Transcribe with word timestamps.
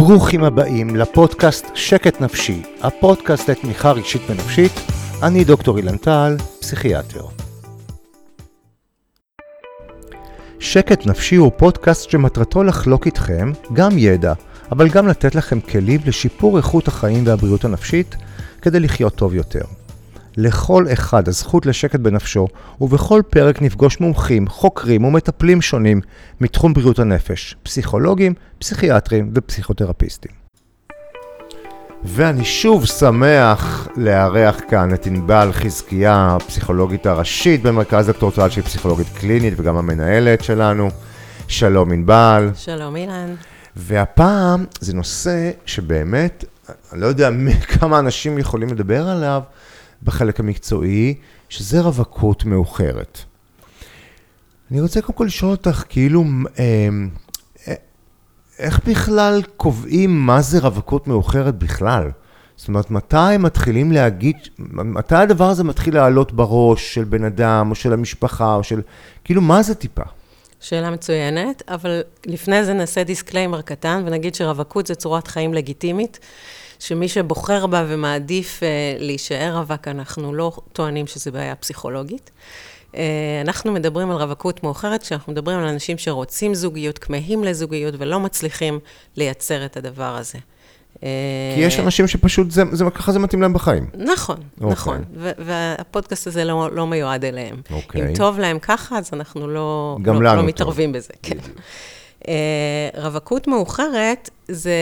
ברוכים 0.00 0.44
הבאים 0.44 0.96
לפודקאסט 0.96 1.66
שקט 1.74 2.20
נפשי, 2.20 2.62
הפודקאסט 2.80 3.50
לתמיכה 3.50 3.92
רגשית 3.92 4.22
ונפשית. 4.28 4.72
אני 5.22 5.44
דוקטור 5.44 5.76
אילן 5.76 5.96
טל, 5.96 6.36
פסיכיאטר. 6.60 7.24
שקט 10.60 11.06
נפשי 11.06 11.36
הוא 11.36 11.52
פודקאסט 11.56 12.10
שמטרתו 12.10 12.62
לחלוק 12.62 13.06
איתכם 13.06 13.52
גם 13.72 13.90
ידע, 13.98 14.32
אבל 14.72 14.88
גם 14.88 15.08
לתת 15.08 15.34
לכם 15.34 15.60
כלים 15.60 16.00
לשיפור 16.06 16.56
איכות 16.56 16.88
החיים 16.88 17.26
והבריאות 17.26 17.64
הנפשית 17.64 18.16
כדי 18.62 18.80
לחיות 18.80 19.14
טוב 19.14 19.34
יותר. 19.34 19.64
לכל 20.40 20.84
אחד 20.92 21.28
הזכות 21.28 21.66
לשקט 21.66 22.00
בנפשו, 22.00 22.46
ובכל 22.80 23.22
פרק 23.30 23.62
נפגוש 23.62 24.00
מומחים, 24.00 24.48
חוקרים 24.48 25.04
ומטפלים 25.04 25.62
שונים 25.62 26.00
מתחום 26.40 26.72
בריאות 26.72 26.98
הנפש, 26.98 27.56
פסיכולוגים, 27.62 28.34
פסיכיאטרים 28.58 29.30
ופסיכותרפיסטים. 29.34 30.30
ואני 32.04 32.44
שוב 32.44 32.86
שמח 32.86 33.88
לארח 33.96 34.60
כאן 34.68 34.94
את 34.94 35.06
ענבל 35.06 35.48
חזקיה, 35.52 36.36
הפסיכולוגית 36.36 37.06
הראשית 37.06 37.62
במרכז 37.62 38.06
דוקטורטואל 38.06 38.50
של 38.50 38.62
פסיכולוגית 38.62 39.06
קלינית 39.08 39.54
וגם 39.56 39.76
המנהלת 39.76 40.44
שלנו. 40.44 40.90
שלום 41.48 41.92
ענבל. 41.92 42.50
שלום 42.54 42.96
אילן. 42.96 43.34
והפעם 43.76 44.64
זה 44.80 44.94
נושא 44.94 45.50
שבאמת, 45.66 46.44
אני 46.92 47.00
לא 47.00 47.06
יודע 47.06 47.30
כמה 47.78 47.98
אנשים 47.98 48.38
יכולים 48.38 48.68
לדבר 48.68 49.08
עליו, 49.08 49.42
בחלק 50.02 50.40
המקצועי, 50.40 51.14
שזה 51.48 51.80
רווקות 51.80 52.44
מאוחרת. 52.44 53.18
אני 54.70 54.80
רוצה 54.80 55.02
קודם 55.02 55.18
כל 55.18 55.24
לשאול 55.24 55.50
אותך, 55.50 55.84
כאילו, 55.88 56.20
אמ, 56.58 57.08
אה, 57.68 57.74
איך 58.58 58.80
בכלל 58.86 59.42
קובעים 59.56 60.26
מה 60.26 60.40
זה 60.40 60.58
רווקות 60.58 61.06
מאוחרת 61.06 61.58
בכלל? 61.58 62.10
זאת 62.56 62.68
אומרת, 62.68 62.90
מתי 62.90 63.36
מתחילים 63.38 63.92
להגיד, 63.92 64.36
מתי 64.58 65.14
הדבר 65.14 65.48
הזה 65.48 65.64
מתחיל 65.64 65.94
לעלות 65.94 66.32
בראש 66.32 66.94
של 66.94 67.04
בן 67.04 67.24
אדם, 67.24 67.70
או 67.70 67.74
של 67.74 67.92
המשפחה, 67.92 68.54
או 68.54 68.64
של, 68.64 68.80
כאילו, 69.24 69.42
מה 69.42 69.62
זה 69.62 69.74
טיפה? 69.74 70.02
שאלה 70.60 70.90
מצוינת, 70.90 71.62
אבל 71.68 72.00
לפני 72.26 72.64
זה 72.64 72.72
נעשה 72.72 73.04
disclaimer 73.04 73.62
קטן, 73.62 74.02
ונגיד 74.06 74.34
שרווקות 74.34 74.86
זה 74.86 74.94
צורת 74.94 75.28
חיים 75.28 75.54
לגיטימית. 75.54 76.18
שמי 76.80 77.08
שבוחר 77.08 77.66
בה 77.66 77.84
ומעדיף 77.88 78.60
uh, 78.60 78.62
להישאר 79.02 79.56
רווק, 79.56 79.88
אנחנו 79.88 80.34
לא 80.34 80.52
טוענים 80.72 81.06
שזו 81.06 81.32
בעיה 81.32 81.54
פסיכולוגית. 81.54 82.30
Uh, 82.92 82.96
אנחנו 83.44 83.72
מדברים 83.72 84.10
על 84.10 84.16
רווקות 84.16 84.62
מאוחרת, 84.64 85.02
כשאנחנו 85.02 85.32
מדברים 85.32 85.58
על 85.58 85.64
אנשים 85.64 85.98
שרוצים 85.98 86.54
זוגיות, 86.54 86.98
כמהים 86.98 87.44
לזוגיות 87.44 87.94
ולא 87.98 88.20
מצליחים 88.20 88.78
לייצר 89.16 89.64
את 89.64 89.76
הדבר 89.76 90.16
הזה. 90.16 90.38
אה, 91.02 91.08
כי 91.54 91.60
יש 91.60 91.78
אנשים 91.78 92.08
שפשוט, 92.08 92.50
זה, 92.50 92.62
זה, 92.72 92.84
ככה 92.94 93.12
זה 93.12 93.18
מתאים 93.18 93.42
להם 93.42 93.52
בחיים. 93.52 93.90
נכון, 93.94 94.36
okay. 94.36 94.62
אוקיי. 94.62 94.72
נכון. 94.72 95.04
והפודקאסט 95.38 96.26
הזה 96.26 96.44
לא, 96.44 96.68
לא 96.72 96.86
מיועד 96.86 97.24
אליהם. 97.24 97.60
Okay. 97.64 97.72
אוקיי. 97.72 98.02
אם 98.02 98.14
טוב 98.14 98.38
להם 98.38 98.58
ככה, 98.58 98.98
אז 98.98 99.10
אנחנו 99.12 99.48
לא, 99.48 99.98
לא, 100.04 100.22
לא 100.22 100.42
מתערבים 100.42 100.92
בזה. 100.92 101.12
כן. 101.22 101.36
רווקות 102.94 103.46
מאוחרת 103.46 104.30
זה... 104.48 104.74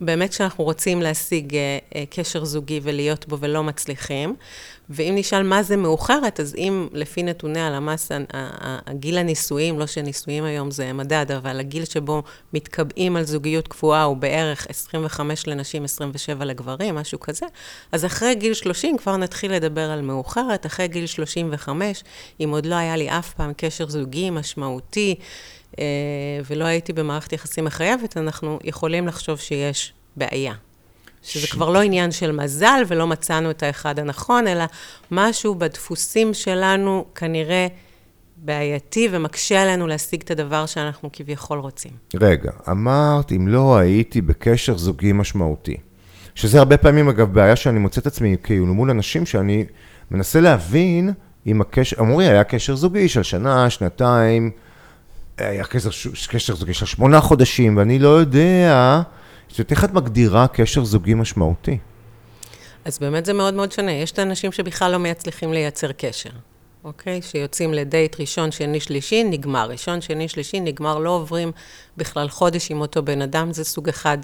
באמת 0.00 0.30
כשאנחנו 0.30 0.64
רוצים 0.64 1.02
להשיג 1.02 1.54
אה, 1.54 1.78
אה, 1.94 2.04
קשר 2.10 2.44
זוגי 2.44 2.80
ולהיות 2.82 3.28
בו 3.28 3.38
ולא 3.38 3.62
מצליחים, 3.62 4.36
ואם 4.90 5.12
נשאל 5.16 5.42
מה 5.42 5.62
זה 5.62 5.76
מאוחרת, 5.76 6.40
אז 6.40 6.54
אם 6.54 6.88
לפי 6.92 7.22
נתוני 7.22 7.60
הלמ"ס, 7.60 8.08
הגיל 8.86 9.18
הנישואים, 9.18 9.78
לא 9.78 9.86
שנישואים 9.86 10.44
היום 10.44 10.70
זה 10.70 10.92
מדד, 10.92 11.32
אבל 11.32 11.60
הגיל 11.60 11.84
שבו 11.84 12.22
מתקבעים 12.52 13.16
על 13.16 13.24
זוגיות 13.24 13.68
קבועה 13.68 14.02
הוא 14.02 14.16
בערך 14.16 14.66
25 14.70 15.46
לנשים, 15.46 15.84
27 15.84 16.44
לגברים, 16.44 16.94
משהו 16.94 17.20
כזה, 17.20 17.46
אז 17.92 18.04
אחרי 18.04 18.34
גיל 18.34 18.54
30 18.54 18.98
כבר 18.98 19.16
נתחיל 19.16 19.52
לדבר 19.52 19.90
על 19.90 20.00
מאוחרת, 20.00 20.66
אחרי 20.66 20.88
גיל 20.88 21.06
35, 21.06 22.04
אם 22.40 22.50
עוד 22.50 22.66
לא 22.66 22.74
היה 22.74 22.96
לי 22.96 23.10
אף 23.10 23.34
פעם 23.34 23.52
קשר 23.56 23.88
זוגי 23.88 24.30
משמעותי, 24.30 25.14
אה, 25.78 25.84
ולא 26.50 26.64
הייתי 26.64 26.92
במערכת 26.92 27.32
יחסים 27.32 27.64
מחייבת, 27.64 28.16
אנחנו 28.16 28.58
יכולים 28.64 29.06
לחשוב 29.06 29.38
שיש 29.38 29.92
בעיה. 30.16 30.65
שזה 31.22 31.46
ש... 31.46 31.52
כבר 31.52 31.70
לא 31.70 31.82
עניין 31.82 32.10
של 32.10 32.32
מזל 32.32 32.82
ולא 32.86 33.06
מצאנו 33.06 33.50
את 33.50 33.62
האחד 33.62 33.98
הנכון, 33.98 34.46
אלא 34.46 34.64
משהו 35.10 35.54
בדפוסים 35.54 36.34
שלנו 36.34 37.04
כנראה 37.14 37.66
בעייתי 38.36 39.08
ומקשה 39.10 39.62
עלינו 39.62 39.86
להשיג 39.86 40.22
את 40.22 40.30
הדבר 40.30 40.66
שאנחנו 40.66 41.10
כביכול 41.12 41.58
רוצים. 41.58 41.92
רגע, 42.20 42.50
אמרת, 42.70 43.32
אם 43.32 43.48
לא 43.48 43.76
הייתי 43.76 44.20
בקשר 44.20 44.76
זוגי 44.76 45.12
משמעותי, 45.12 45.76
שזה 46.34 46.58
הרבה 46.58 46.76
פעמים, 46.76 47.08
אגב, 47.08 47.32
בעיה 47.32 47.56
שאני 47.56 47.78
מוצא 47.78 48.00
את 48.00 48.06
עצמי 48.06 48.36
כאילו 48.42 48.74
מול 48.74 48.90
אנשים 48.90 49.26
שאני 49.26 49.64
מנסה 50.10 50.40
להבין 50.40 51.12
אם 51.46 51.60
הקשר, 51.60 52.00
אמרו 52.00 52.20
לי, 52.20 52.26
היה 52.28 52.44
קשר 52.44 52.76
זוגי 52.76 53.08
של 53.08 53.22
שנה, 53.22 53.70
שנתיים, 53.70 54.50
היה 55.38 55.64
קשר, 55.64 55.90
קשר 56.28 56.54
זוגי 56.54 56.74
של 56.74 56.86
שמונה 56.86 57.20
חודשים, 57.20 57.76
ואני 57.76 57.98
לא 57.98 58.08
יודע, 58.08 59.02
זאת 59.48 59.70
איך 59.70 59.84
את 59.84 59.92
מגדירה 59.92 60.48
קשר 60.48 60.84
זוגי 60.84 61.14
משמעותי? 61.14 61.78
אז 62.84 62.98
באמת 62.98 63.24
זה 63.24 63.32
מאוד 63.32 63.54
מאוד 63.54 63.72
שונה. 63.72 63.92
יש 63.92 64.12
את 64.12 64.18
האנשים 64.18 64.52
שבכלל 64.52 64.92
לא 64.92 64.98
מצליחים 64.98 65.52
לייצר 65.52 65.92
קשר, 65.92 66.30
אוקיי? 66.84 67.22
שיוצאים 67.22 67.74
לדייט 67.74 68.20
ראשון, 68.20 68.50
שני, 68.52 68.80
שלישי, 68.80 69.24
נגמר. 69.24 69.70
ראשון, 69.70 70.00
שני, 70.00 70.28
שלישי, 70.28 70.60
נגמר, 70.60 70.98
לא 70.98 71.10
עוברים 71.10 71.52
בכלל 71.96 72.28
חודש 72.28 72.70
עם 72.70 72.80
אותו 72.80 73.02
בן 73.02 73.22
אדם, 73.22 73.52
זה 73.52 73.64
סוג 73.64 73.88
אחד 73.88 74.18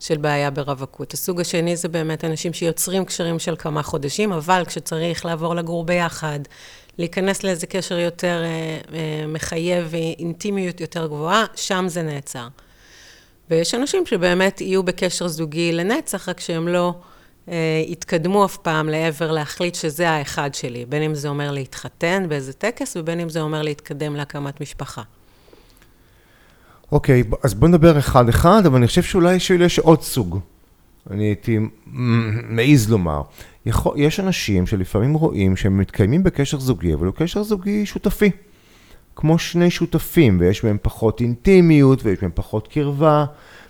של 0.00 0.16
בעיה 0.16 0.50
ברווקות. 0.50 1.14
הסוג 1.14 1.40
השני 1.40 1.76
זה 1.76 1.88
באמת 1.88 2.24
אנשים 2.24 2.52
שיוצרים 2.52 3.04
קשרים 3.04 3.38
של 3.38 3.56
כמה 3.56 3.82
חודשים, 3.82 4.32
אבל 4.32 4.64
כשצריך 4.66 5.24
לעבור 5.24 5.54
לגור 5.54 5.84
ביחד, 5.84 6.40
להיכנס 6.98 7.44
לאיזה 7.44 7.66
קשר 7.66 7.98
יותר 7.98 8.42
אה, 8.44 8.78
אה, 8.94 9.26
מחייב 9.26 9.86
ואינטימיות 9.90 10.80
יותר 10.80 11.06
גבוהה, 11.06 11.44
שם 11.54 11.84
זה 11.88 12.02
נעצר. 12.02 12.48
ויש 13.50 13.74
אנשים 13.74 14.06
שבאמת 14.06 14.60
יהיו 14.60 14.82
בקשר 14.82 15.28
זוגי 15.28 15.72
לנצח, 15.72 16.28
רק 16.28 16.40
שהם 16.40 16.68
לא 16.68 16.94
אה, 17.48 17.84
יתקדמו 17.88 18.44
אף 18.44 18.56
פעם 18.56 18.88
לעבר 18.88 19.32
להחליט 19.32 19.74
שזה 19.74 20.10
האחד 20.10 20.54
שלי, 20.54 20.84
בין 20.88 21.02
אם 21.02 21.14
זה 21.14 21.28
אומר 21.28 21.50
להתחתן 21.50 22.26
באיזה 22.28 22.52
טקס, 22.52 22.96
ובין 22.96 23.20
אם 23.20 23.28
זה 23.28 23.40
אומר 23.40 23.62
להתקדם 23.62 24.16
להקמת 24.16 24.60
משפחה. 24.60 25.02
אוקיי, 26.92 27.24
okay, 27.30 27.36
אז 27.42 27.54
בוא 27.54 27.68
נדבר 27.68 27.98
אחד-אחד, 27.98 28.66
אבל 28.66 28.76
אני 28.76 28.86
חושב 28.86 29.02
שאולי 29.02 29.36
יש 29.60 29.78
עוד 29.78 30.02
סוג. 30.02 30.38
אני 31.10 31.24
הייתי 31.24 31.58
מעז 31.86 32.90
לומר. 32.90 33.22
יכול, 33.66 33.94
יש 33.96 34.20
אנשים 34.20 34.66
שלפעמים 34.66 35.14
רואים 35.14 35.56
שהם 35.56 35.78
מתקיימים 35.78 36.22
בקשר 36.22 36.58
זוגי, 36.58 36.94
אבל 36.94 37.06
הוא 37.06 37.14
קשר 37.14 37.42
זוגי 37.42 37.86
שותפי. 37.86 38.30
כמו 39.16 39.38
שני 39.38 39.70
שותפים, 39.70 40.40
ויש 40.40 40.64
בהם 40.64 40.76
פחות 40.82 41.20
אינטימיות, 41.20 42.04
ויש 42.04 42.18
בהם 42.20 42.30
פחות 42.34 42.68
קרבה. 42.68 43.24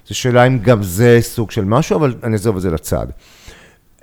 זו 0.06 0.14
שאלה 0.14 0.46
אם 0.46 0.58
גם 0.58 0.82
זה 0.82 1.18
סוג 1.20 1.50
של 1.50 1.64
משהו, 1.64 1.96
אבל 1.96 2.14
אני 2.22 2.32
אעזוב 2.32 2.56
את 2.56 2.62
זה 2.62 2.70
לצד. 2.70 3.06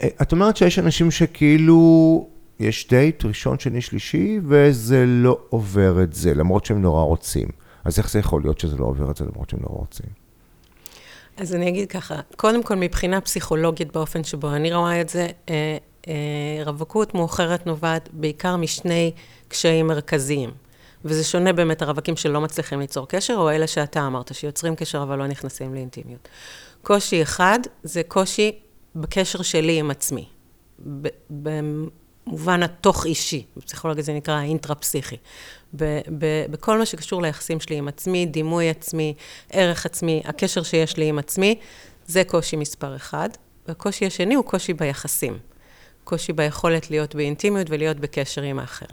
אה, 0.02 0.08
את 0.22 0.32
אומרת 0.32 0.58
שיש 0.58 0.80
אנשים 0.80 1.12
שכאילו, 1.12 2.28
יש 2.60 2.88
דייט 2.88 3.26
ראשון, 3.26 3.60
שני, 3.60 3.82
שלישי, 3.82 4.40
וזה 4.48 5.06
לא 5.08 5.38
עובר 5.50 6.04
את 6.04 6.14
זה, 6.14 6.34
למרות 6.34 6.66
שהם 6.66 6.82
נורא 6.82 7.04
רוצים. 7.04 7.48
אז 7.84 8.00
איך 8.00 8.10
זה 8.10 8.20
יכול 8.20 8.42
להיות 8.42 8.60
שזה 8.60 8.78
לא 8.78 8.86
עובר 8.86 9.12
את 9.12 9.18
זה 9.18 9.26
למרות 9.26 9.50
שהם 9.50 9.60
נורא 9.62 9.80
רוצים? 9.80 10.22
אז 11.38 11.56
אני 11.56 11.70
אגיד 11.70 11.90
ככה, 11.90 12.16
קודם 12.36 12.64
כל 12.64 12.76
מבחינה 12.76 13.22
פסיכולוגית 13.22 13.92
באופן 13.92 14.24
שבו 14.24 14.54
אני 14.54 14.74
רואה 14.74 15.02
את 15.02 15.10
זה, 15.10 15.28
אה, 15.50 15.78
אה, 16.08 16.64
רווקות 16.66 17.16
מאוחרת 17.16 17.68
נובעת 17.68 18.10
בעיקר 18.14 18.56
משני 18.56 19.12
קשיים 19.48 19.88
מרכזיים. 19.88 20.50
וזה 21.06 21.24
שונה 21.24 21.54
באמת 21.54 21.82
הרווקים 21.82 22.16
שלא 22.16 22.42
מצליחים 22.42 22.80
ליצור 22.80 23.08
קשר, 23.08 23.36
או 23.38 23.50
אלה 23.50 23.68
שאתה 23.68 24.08
אמרת, 24.08 24.36
שיוצרים 24.36 24.76
קשר 24.76 25.04
אבל 25.04 25.18
לא 25.18 25.28
נכנסים 25.28 25.74
לאינטימיות. 25.74 26.28
קושי 26.82 27.22
אחד 27.22 27.60
זה 27.84 28.02
קושי 28.08 28.60
בקשר 28.96 29.42
שלי 29.42 29.80
עם 29.80 29.92
עצמי. 29.92 30.26
במובן 31.30 32.64
התוך-אישי, 32.64 33.46
בפסיכולוגיה 33.58 34.04
זה 34.04 34.14
נקרא 34.14 34.34
האינטרה-פסיכי. 34.34 35.18
בכל 36.50 36.78
מה 36.78 36.86
שקשור 36.86 37.22
ליחסים 37.22 37.60
שלי 37.60 37.76
עם 37.76 37.88
עצמי, 37.88 38.26
דימוי 38.26 38.70
עצמי, 38.70 39.14
ערך 39.50 39.86
עצמי, 39.86 40.22
הקשר 40.26 40.64
שיש 40.64 40.98
לי 40.98 41.06
עם 41.06 41.20
עצמי, 41.20 41.60
זה 42.08 42.24
קושי 42.24 42.56
מספר 42.56 42.96
אחד. 42.96 43.30
והקושי 43.68 44.06
השני 44.06 44.36
הוא 44.36 44.46
קושי 44.46 44.74
ביחסים. 44.74 45.40
קושי 46.04 46.34
ביכולת 46.34 46.92
להיות 46.92 47.16
באינטימיות 47.16 47.70
ולהיות 47.70 47.98
בקשר 48.00 48.42
עם 48.42 48.60
האחר. 48.60 48.86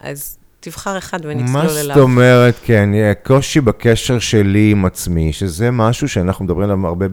אז 0.00 0.38
תבחר 0.64 0.98
אחד 0.98 1.18
ונצלול 1.24 1.60
אליו. 1.60 1.88
מה 1.88 1.94
זאת 1.94 1.96
אומרת, 1.96 2.54
כן, 2.64 2.90
קושי 3.24 3.60
בקשר 3.60 4.18
שלי 4.18 4.70
עם 4.70 4.84
עצמי, 4.84 5.32
שזה 5.32 5.70
משהו 5.70 6.08
שאנחנו 6.08 6.44
מדברים 6.44 6.70
עליו 6.70 6.86
הרבה 6.86 7.06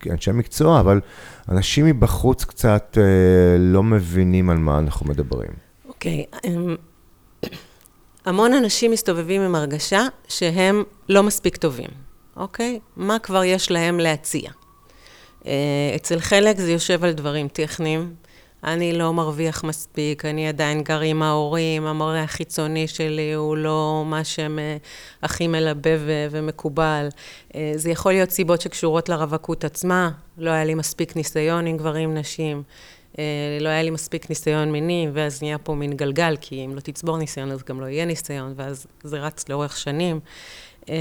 כאנשי 0.00 0.32
מקצוע, 0.32 0.80
אבל 0.80 1.00
אנשים 1.48 1.86
מבחוץ 1.86 2.44
קצת 2.44 2.98
אה, 3.00 3.58
לא 3.58 3.82
מבינים 3.82 4.50
על 4.50 4.56
מה 4.56 4.78
אנחנו 4.78 5.06
מדברים. 5.06 5.50
אוקיי, 5.88 6.24
okay, 6.34 6.38
אמ, 6.44 6.76
המון 8.24 8.52
אנשים 8.52 8.90
מסתובבים 8.90 9.42
עם 9.42 9.54
הרגשה 9.54 10.02
שהם 10.28 10.82
לא 11.08 11.22
מספיק 11.22 11.56
טובים, 11.56 11.90
אוקיי? 12.36 12.80
מה 12.96 13.18
כבר 13.18 13.44
יש 13.44 13.70
להם 13.70 14.00
להציע? 14.00 14.50
אה, 15.46 15.52
אצל 15.96 16.20
חלק 16.20 16.56
זה 16.58 16.72
יושב 16.72 17.04
על 17.04 17.12
דברים 17.12 17.48
טכניים. 17.48 18.14
אני 18.64 18.92
לא 18.92 19.12
מרוויח 19.12 19.64
מספיק, 19.64 20.24
אני 20.24 20.48
עדיין 20.48 20.82
גר 20.82 21.00
עם 21.00 21.22
ההורים, 21.22 21.86
המורה 21.86 22.22
החיצוני 22.22 22.88
שלי 22.88 23.32
הוא 23.32 23.56
לא 23.56 24.04
מה 24.06 24.22
שהכי 24.24 25.48
מלבב 25.48 26.00
ומקובל. 26.30 27.08
אה, 27.54 27.72
זה 27.74 27.90
יכול 27.90 28.12
להיות 28.12 28.30
סיבות 28.30 28.60
שקשורות 28.60 29.08
לרווקות 29.08 29.64
עצמה, 29.64 30.10
לא 30.38 30.50
היה 30.50 30.64
לי 30.64 30.74
מספיק 30.74 31.16
ניסיון 31.16 31.66
עם 31.66 31.76
גברים, 31.76 32.14
נשים, 32.14 32.62
אה, 33.18 33.24
לא 33.60 33.68
היה 33.68 33.82
לי 33.82 33.90
מספיק 33.90 34.30
ניסיון 34.30 34.72
מיני, 34.72 35.08
ואז 35.12 35.42
נהיה 35.42 35.58
פה 35.58 35.74
מין 35.74 35.92
גלגל, 35.92 36.36
כי 36.40 36.64
אם 36.64 36.74
לא 36.74 36.80
תצבור 36.80 37.18
ניסיון 37.18 37.50
אז 37.50 37.62
גם 37.62 37.80
לא 37.80 37.86
יהיה 37.86 38.04
ניסיון, 38.04 38.54
ואז 38.56 38.86
זה 39.02 39.18
רץ 39.18 39.48
לאורך 39.48 39.76
שנים. 39.76 40.20
אה, 40.90 40.96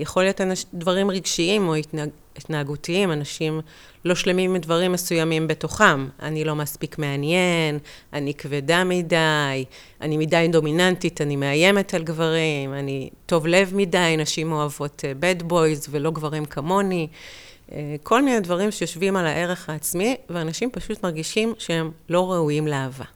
יכול 0.00 0.22
להיות 0.22 0.40
אנש, 0.40 0.64
דברים 0.74 1.10
רגשיים 1.10 1.68
או 1.68 1.74
התנהג, 1.74 2.08
התנהגותיים, 2.36 3.12
אנשים 3.12 3.60
לא 4.04 4.14
שלמים 4.14 4.54
עם 4.54 4.60
דברים 4.60 4.92
מסוימים 4.92 5.46
בתוכם. 5.46 6.08
אני 6.22 6.44
לא 6.44 6.54
מספיק 6.54 6.98
מעניין, 6.98 7.78
אני 8.12 8.34
כבדה 8.34 8.84
מדי, 8.84 9.64
אני 10.00 10.16
מדי 10.16 10.48
דומיננטית, 10.52 11.20
אני 11.20 11.36
מאיימת 11.36 11.94
על 11.94 12.02
גברים, 12.02 12.74
אני 12.74 13.10
טוב 13.26 13.46
לב 13.46 13.72
מדי, 13.74 14.14
נשים 14.18 14.52
אוהבות 14.52 15.04
בד 15.18 15.40
uh, 15.40 15.44
בויז 15.44 15.86
ולא 15.90 16.10
גברים 16.10 16.44
כמוני. 16.44 17.08
Uh, 17.68 17.72
כל 18.02 18.22
מיני 18.22 18.40
דברים 18.40 18.70
שיושבים 18.70 19.16
על 19.16 19.26
הערך 19.26 19.68
העצמי, 19.68 20.16
ואנשים 20.30 20.70
פשוט 20.70 21.02
מרגישים 21.02 21.54
שהם 21.58 21.90
לא 22.08 22.32
ראויים 22.32 22.66
לאהבה. 22.66 23.15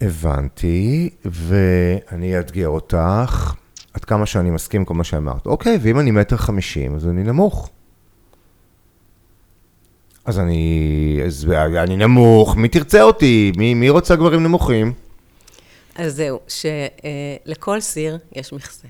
הבנתי, 0.00 1.10
ואני 1.24 2.38
אאתגר 2.38 2.68
אותך. 2.68 3.54
עד 3.94 4.04
כמה 4.04 4.26
שאני 4.26 4.50
מסכים 4.50 4.80
עם 4.80 4.84
כל 4.84 4.94
מה 4.94 5.04
שאמרת. 5.04 5.46
אוקיי, 5.46 5.78
ואם 5.82 6.00
אני 6.00 6.10
מטר 6.10 6.36
חמישים, 6.36 6.96
אז 6.96 7.08
אני 7.08 7.22
נמוך. 7.22 7.70
אז 10.24 10.38
אני, 10.38 11.20
אז 11.26 11.48
אני 11.76 11.96
נמוך, 11.96 12.56
מי 12.56 12.68
תרצה 12.68 13.02
אותי? 13.02 13.52
מי, 13.56 13.74
מי 13.74 13.90
רוצה 13.90 14.16
גברים 14.16 14.42
נמוכים? 14.42 14.92
אז 15.94 16.16
זהו, 16.16 16.40
שלכל 16.48 17.80
סיר 17.80 18.18
יש 18.32 18.52
מכסה. 18.52 18.88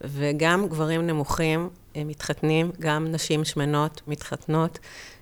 וגם 0.00 0.68
גברים 0.68 1.06
נמוכים 1.06 1.68
מתחתנים, 1.96 2.70
גם 2.80 3.06
נשים 3.06 3.44
שמנות 3.44 4.00
מתחתנות, 4.06 4.78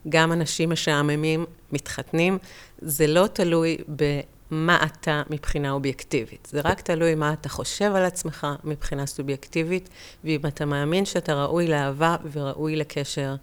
גם 0.09 0.33
אנשים 0.33 0.71
משעממים 0.71 1.45
מתחתנים. 1.73 2.39
זה 2.83 3.07
לא 3.07 3.27
תלוי 3.33 3.77
ב... 3.97 4.21
מה 4.51 4.79
אתה 4.85 5.23
מבחינה 5.31 5.71
אובייקטיבית. 5.71 6.49
זה 6.51 6.61
רק 6.65 6.81
תלוי 6.81 7.15
מה 7.15 7.33
אתה 7.33 7.49
חושב 7.49 7.93
על 7.95 8.05
עצמך 8.05 8.47
מבחינה 8.65 9.07
סובייקטיבית, 9.07 9.89
ואם 10.25 10.41
אתה 10.49 10.65
מאמין 10.65 11.05
שאתה 11.05 11.45
ראוי 11.45 11.67
לאהבה 11.67 12.17
וראוי 12.33 12.77
לקשר 12.77 13.35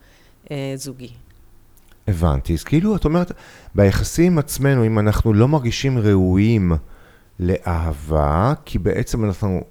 אה, 0.51 0.73
זוגי. 0.75 1.09
הבנתי. 2.07 2.53
אז 2.53 2.63
כאילו, 2.63 2.95
את 2.95 3.05
אומרת, 3.05 3.31
ביחסים 3.75 4.37
עצמנו, 4.37 4.85
אם 4.85 4.99
אנחנו 4.99 5.33
לא 5.33 5.47
מרגישים 5.47 5.97
ראויים 5.97 6.71
לאהבה, 7.39 8.53
כי 8.65 8.79
בעצם 8.79 9.25
אנחנו 9.25 9.61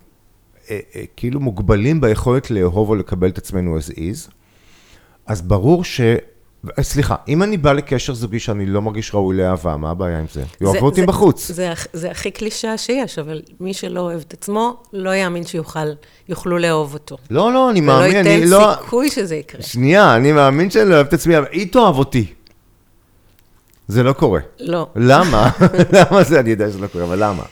אה, 0.71 0.81
אה, 0.97 1.05
כאילו 1.17 1.41
מוגבלים 1.41 2.01
ביכולת 2.01 2.51
לאהוב 2.51 2.89
או 2.89 2.95
לקבל 2.95 3.29
את 3.29 3.39
עצמנו 3.39 3.79
as 3.79 3.93
is, 3.93 4.31
אז 5.27 5.43
ברור 5.43 5.85
ש... 5.85 6.01
סליחה, 6.81 7.15
אם 7.29 7.43
אני 7.43 7.57
בא 7.57 7.73
לקשר 7.73 8.15
זוגי 8.15 8.39
שאני 8.39 8.67
לא 8.67 8.83
מרגיש 8.83 9.15
ראוי 9.15 9.37
לאהבה, 9.37 9.77
מה 9.77 9.91
הבעיה 9.91 10.19
עם 10.19 10.27
זה? 10.33 10.45
יאהבו 10.61 10.87
אותי 10.87 11.07
בחוץ. 11.07 11.49
זה, 11.49 11.55
זה, 11.55 11.73
זה 11.93 12.11
הכי 12.11 12.31
קלישאה 12.31 12.79
שיש, 12.79 13.19
אבל 13.19 13.43
מי 13.61 13.75
שלא 13.75 14.01
אוהב 14.01 14.21
את 14.21 14.33
עצמו, 14.33 14.83
לא 14.93 15.15
יאמין 15.15 15.43
שיוכלו 15.47 16.59
לאהוב 16.59 16.95
אותו. 16.95 17.17
לא, 17.31 17.53
לא, 17.53 17.71
אני 17.71 17.81
מאמין, 17.81 18.17
אני 18.17 18.47
לא... 18.47 18.57
ולא 18.57 18.71
ייתן 18.71 18.83
סיכוי 18.83 19.11
שזה 19.11 19.37
יקרה. 19.37 19.63
שנייה, 19.63 20.17
אני 20.17 20.33
מאמין 20.33 20.71
שאני 20.71 20.89
לא 20.89 20.95
אוהב 20.95 21.07
את 21.07 21.13
עצמי, 21.13 21.39
אבל 21.39 21.47
היא 21.51 21.73
תאהב 21.73 21.99
אותי. 21.99 22.27
זה 23.89 24.03
לא 24.03 24.13
קורה. 24.13 24.41
לא. 24.61 24.87
למה? 24.97 25.51
למה 25.97 26.25
זה, 26.25 26.41
אני 26.41 26.51
יודע 26.51 26.69
שזה 26.69 26.79
לא 26.79 26.87
קורה, 26.87 27.05
אבל 27.05 27.25
למה? 27.25 27.43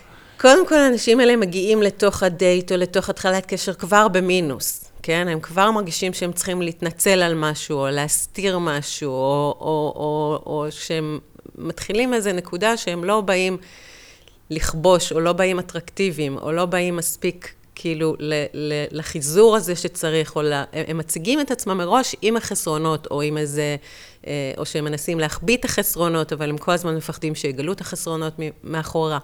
קודם 0.41 0.67
כל, 0.67 0.75
האנשים 0.75 1.20
האלה 1.20 1.37
מגיעים 1.37 1.82
לתוך 1.82 2.23
הדייט 2.23 2.73
או 2.73 2.76
לתוך 2.76 3.11
התחלת 3.11 3.47
קשר 3.47 3.75
כבר 3.75 4.08
במינוס. 4.08 4.81
כן? 5.03 5.29
הם 5.29 5.41
כבר 5.41 5.71
מרגישים 5.71 6.13
שהם 6.13 6.33
צריכים 6.33 6.63
להתנצל 6.63 7.23
על 7.23 7.35
משהו, 7.35 7.79
או 7.79 7.91
להסתיר 7.91 8.59
משהו, 8.59 9.11
או, 9.11 9.57
או, 9.61 9.93
או, 9.97 10.43
או 10.47 10.67
שהם 10.71 11.19
מתחילים 11.59 12.15
איזו 12.15 12.33
נקודה 12.33 12.77
שהם 12.77 13.05
לא 13.05 13.21
באים 13.21 13.57
לכבוש, 14.51 15.13
או 15.13 15.21
לא 15.21 15.33
באים 15.33 15.59
אטרקטיביים, 15.59 16.39
או 16.39 16.53
לא 16.53 16.67
באים 16.67 16.97
מספיק 16.97 17.55
כאילו 17.75 18.17
ל, 18.19 18.35
ל, 18.53 18.73
לחיזור 18.91 19.57
הזה 19.57 19.77
שצריך, 19.77 20.37
או 20.37 20.43
לה, 20.43 20.65
הם 20.73 20.99
מציגים 20.99 21.41
את 21.41 21.51
עצמם 21.51 21.79
מראש 21.79 22.17
עם 22.23 22.37
החסרונות, 22.37 23.07
או 23.11 23.23
עם 23.23 23.39
איזה, 23.39 23.77
אה, 24.27 24.53
או 24.59 24.67
שהם 24.67 24.85
מנסים 24.85 25.21
להחביא 25.21 25.57
את 25.57 25.65
החסרונות, 25.65 26.33
אבל 26.33 26.51
הם 26.51 26.59
כל 26.59 26.73
הזמן 26.73 26.97
מפחדים 26.97 27.35
שיגלו 27.35 27.73
את 27.73 27.81
החסרונות 27.81 28.35
מאחורה. 28.65 29.19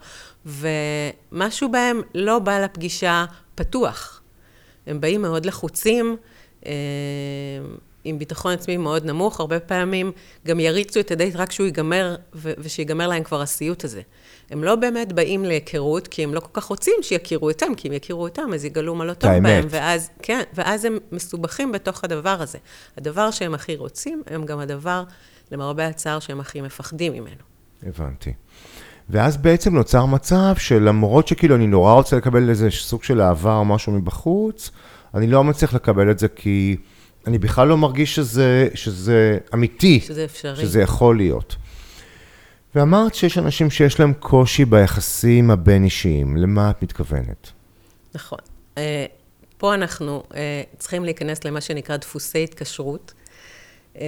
ומשהו 0.46 1.70
בהם 1.70 2.02
לא 2.14 2.38
בא 2.38 2.58
לפגישה 2.58 3.24
פתוח. 3.54 4.17
הם 4.88 5.00
באים 5.00 5.22
מאוד 5.22 5.46
לחוצים, 5.46 6.16
אה, 6.66 6.72
עם 8.04 8.18
ביטחון 8.18 8.52
עצמי 8.52 8.76
מאוד 8.76 9.04
נמוך, 9.04 9.40
הרבה 9.40 9.60
פעמים 9.60 10.12
גם 10.46 10.60
יריצו 10.60 11.00
את 11.00 11.10
הדייט 11.10 11.36
רק 11.36 11.48
כשהוא 11.48 11.66
ייגמר, 11.66 12.16
ושיגמר 12.34 13.08
להם 13.08 13.22
כבר 13.22 13.42
הסיוט 13.42 13.84
הזה. 13.84 14.02
הם 14.50 14.64
לא 14.64 14.76
באמת 14.76 15.12
באים 15.12 15.44
להיכרות, 15.44 16.08
כי 16.08 16.24
הם 16.24 16.34
לא 16.34 16.40
כל 16.40 16.60
כך 16.60 16.64
רוצים 16.64 16.94
שיכירו 17.02 17.50
אותם, 17.50 17.74
כי 17.76 17.88
אם 17.88 17.92
יכירו 17.92 18.22
אותם, 18.22 18.50
אז 18.54 18.64
יגלו 18.64 18.94
מה 18.94 19.04
לא 19.04 19.12
טוב 19.12 19.30
בהם, 19.42 19.66
ואז, 19.70 20.10
כן, 20.22 20.42
ואז 20.54 20.84
הם 20.84 20.98
מסובכים 21.12 21.72
בתוך 21.72 22.04
הדבר 22.04 22.36
הזה. 22.42 22.58
הדבר 22.96 23.30
שהם 23.30 23.54
הכי 23.54 23.76
רוצים, 23.76 24.22
הם 24.26 24.44
גם 24.44 24.58
הדבר, 24.58 25.04
למרבה 25.52 25.86
הצער, 25.86 26.18
שהם 26.18 26.40
הכי 26.40 26.60
מפחדים 26.60 27.12
ממנו. 27.12 27.42
הבנתי. 27.82 28.32
ואז 29.10 29.36
בעצם 29.36 29.74
נוצר 29.74 30.06
מצב 30.06 30.54
שלמרות 30.58 31.28
שכאילו 31.28 31.54
אני 31.56 31.66
נורא 31.66 31.92
רוצה 31.92 32.16
לקבל 32.16 32.50
איזה 32.50 32.70
סוג 32.70 33.04
של 33.04 33.20
אהבה 33.20 33.54
או 33.56 33.64
משהו 33.64 33.92
מבחוץ, 33.92 34.70
אני 35.14 35.26
לא 35.26 35.44
מצליח 35.44 35.74
לקבל 35.74 36.10
את 36.10 36.18
זה 36.18 36.28
כי 36.28 36.76
אני 37.26 37.38
בכלל 37.38 37.68
לא 37.68 37.76
מרגיש 37.76 38.14
שזה, 38.14 38.68
שזה 38.74 39.38
אמיתי. 39.54 40.00
שזה 40.00 40.24
אפשרי. 40.24 40.56
שזה 40.62 40.80
יכול 40.82 41.16
להיות. 41.16 41.56
ואמרת 42.74 43.14
שיש 43.14 43.38
אנשים 43.38 43.70
שיש 43.70 44.00
להם 44.00 44.12
קושי 44.12 44.64
ביחסים 44.64 45.50
הבין-אישיים. 45.50 46.36
למה 46.36 46.70
את 46.70 46.82
מתכוונת? 46.82 47.50
נכון. 48.14 48.38
אה, 48.78 49.06
פה 49.58 49.74
אנחנו 49.74 50.22
אה, 50.34 50.62
צריכים 50.78 51.04
להיכנס 51.04 51.44
למה 51.44 51.60
שנקרא 51.60 51.96
דפוסי 51.96 52.44
התקשרות. 52.44 53.12
אה, 53.96 54.02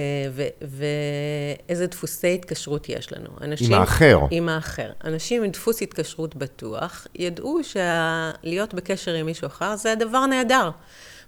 ואיזה 0.61 1.87
דפוסי 1.87 2.33
התקשרות 2.33 2.89
יש 2.89 3.13
לנו. 3.13 3.29
אנשים, 3.41 3.73
עם 3.73 3.79
האחר. 3.79 4.19
עם 4.31 4.49
האחר. 4.49 4.91
אנשים 5.03 5.43
עם 5.43 5.51
דפוס 5.51 5.81
התקשרות 5.81 6.35
בטוח, 6.35 7.07
ידעו 7.15 7.59
שלהיות 7.63 8.73
בקשר 8.73 9.13
עם 9.13 9.25
מישהו 9.25 9.47
אחר 9.47 9.75
זה 9.75 9.91
הדבר 9.91 10.25
נהדר. 10.25 10.69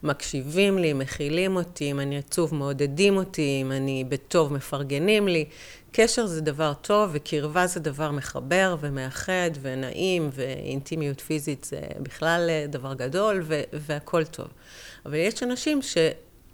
מקשיבים 0.04 0.78
לי, 0.78 0.94
מכילים 0.94 1.56
אותי, 1.56 1.92
אם 1.92 2.00
אני 2.00 2.18
עצוב 2.18 2.56
מעודדים 2.56 3.18
אותי, 3.18 3.60
אם 3.62 3.72
אני 3.72 4.04
בטוב 4.10 4.54
מפרגנים 4.54 5.28
לי. 5.28 5.46
קשר 5.92 6.26
זה 6.26 6.42
דבר 6.42 6.74
טוב, 6.82 7.10
וקרבה 7.14 7.68
זה 7.68 7.80
דבר 7.80 8.12
מחבר 8.12 8.76
ומאחד 8.80 9.50
ונעים, 9.62 10.30
ואינטימיות 10.34 11.22
פיזית 11.22 11.64
זה 11.64 11.80
בכלל 12.00 12.50
דבר 12.70 12.94
גדול, 12.94 13.44
והכול 13.74 14.24
טוב. 14.24 14.48
אבל 15.06 15.16
יש 15.16 15.44
אנשים 15.44 15.82
ש... 15.82 15.98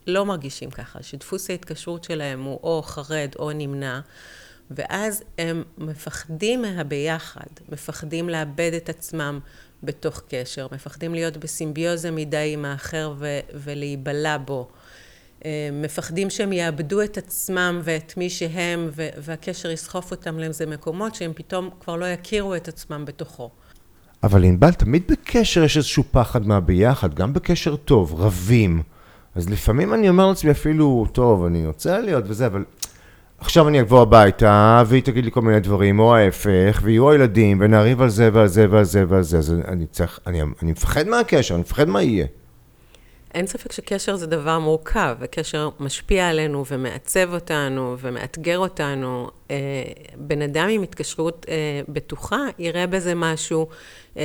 לא 0.08 0.26
מרגישים 0.26 0.70
ככה, 0.70 1.04
שדפוס 1.04 1.50
ההתקשרות 1.50 2.04
שלהם 2.04 2.44
הוא 2.44 2.60
או 2.64 2.82
חרד 2.82 3.30
או 3.40 3.52
נמנע, 3.52 4.00
ואז 4.72 5.24
הם 5.38 5.64
מפחדים 5.78 6.62
מהביחד, 6.62 7.48
מפחדים 7.70 8.30
לאבד 8.30 8.72
את 8.78 8.90
עצמם 8.90 9.40
בתוך 9.84 10.22
קשר, 10.30 10.68
מפחדים 10.72 11.14
להיות 11.14 11.38
בסימביוזה 11.38 12.12
מדי 12.12 12.52
עם 12.54 12.66
האחר 12.66 13.14
ו- 13.18 13.40
ולהיבלע 13.54 14.38
בו. 14.38 14.68
אה, 15.46 15.70
מפחדים 15.74 16.30
שהם 16.30 16.54
יאבדו 16.54 17.02
את 17.02 17.18
עצמם 17.18 17.82
ואת 17.84 18.18
מי 18.18 18.30
שהם, 18.30 18.90
ו- 18.96 19.10
והקשר 19.18 19.70
יסחוף 19.70 20.12
אותם 20.12 20.40
לאיזה 20.40 20.66
מקומות 20.66 21.16
שהם 21.16 21.32
פתאום 21.36 21.70
כבר 21.80 21.96
לא 21.96 22.06
יכירו 22.06 22.56
את 22.56 22.68
עצמם 22.68 23.06
בתוכו. 23.06 23.50
אבל 24.24 24.44
ענבל, 24.44 24.72
תמיד 24.72 25.04
בקשר 25.12 25.64
יש 25.64 25.78
איזשהו 25.78 26.04
פחד 26.12 26.48
מהביחד, 26.48 27.14
גם 27.14 27.34
בקשר 27.34 27.76
טוב, 27.76 28.22
רבים. 28.22 28.82
אז 29.40 29.50
לפעמים 29.50 29.94
אני 29.94 30.10
אומר 30.10 30.28
לעצמי 30.28 30.52
אפילו, 30.52 31.06
טוב, 31.12 31.46
אני 31.46 31.68
רוצה 31.68 32.00
להיות 32.00 32.24
וזה, 32.28 32.46
אבל 32.46 32.64
עכשיו 33.38 33.68
אני 33.68 33.82
אבוא 33.82 34.02
הביתה, 34.02 34.84
והיא 34.86 35.04
תגיד 35.04 35.26
לי 35.26 35.32
כל 35.32 35.42
מיני 35.42 35.60
דברים, 35.60 36.00
או 36.00 36.16
ההפך, 36.16 36.80
ויהיו 36.84 37.12
הילדים, 37.12 37.58
ונריב 37.62 38.02
על 38.02 38.10
זה 38.10 38.30
ועל 38.34 38.48
זה 38.48 38.66
ועל 38.70 38.84
זה 38.84 39.04
ועל 39.08 39.24
זה, 39.24 39.38
אז 39.38 39.56
אני 39.68 39.86
צריך, 39.86 40.20
אני, 40.28 40.42
אני 40.42 40.72
מפחד 40.72 41.08
מהקשר, 41.08 41.54
אני 41.54 41.62
מפחד 41.62 41.90
מה 41.90 42.02
יהיה. 42.02 42.26
אין 43.34 43.48
ספק 43.48 43.72
שקשר 43.72 44.16
זה 44.16 44.28
דבר 44.28 44.60
מורכב, 44.60 45.16
וקשר 45.20 45.70
משפיע 45.80 46.30
עלינו 46.30 46.66
ומעצב 46.66 47.34
אותנו 47.34 47.96
ומאתגר 48.00 48.58
אותנו. 48.58 49.30
אה, 49.52 49.56
בן 50.16 50.42
אדם 50.42 50.70
עם 50.70 50.84
התקשרות 50.84 51.46
אה, 51.50 51.82
בטוחה 51.88 52.46
יראה 52.60 52.88
בזה 52.88 53.16
משהו 53.16 53.68
אה, 54.18 54.24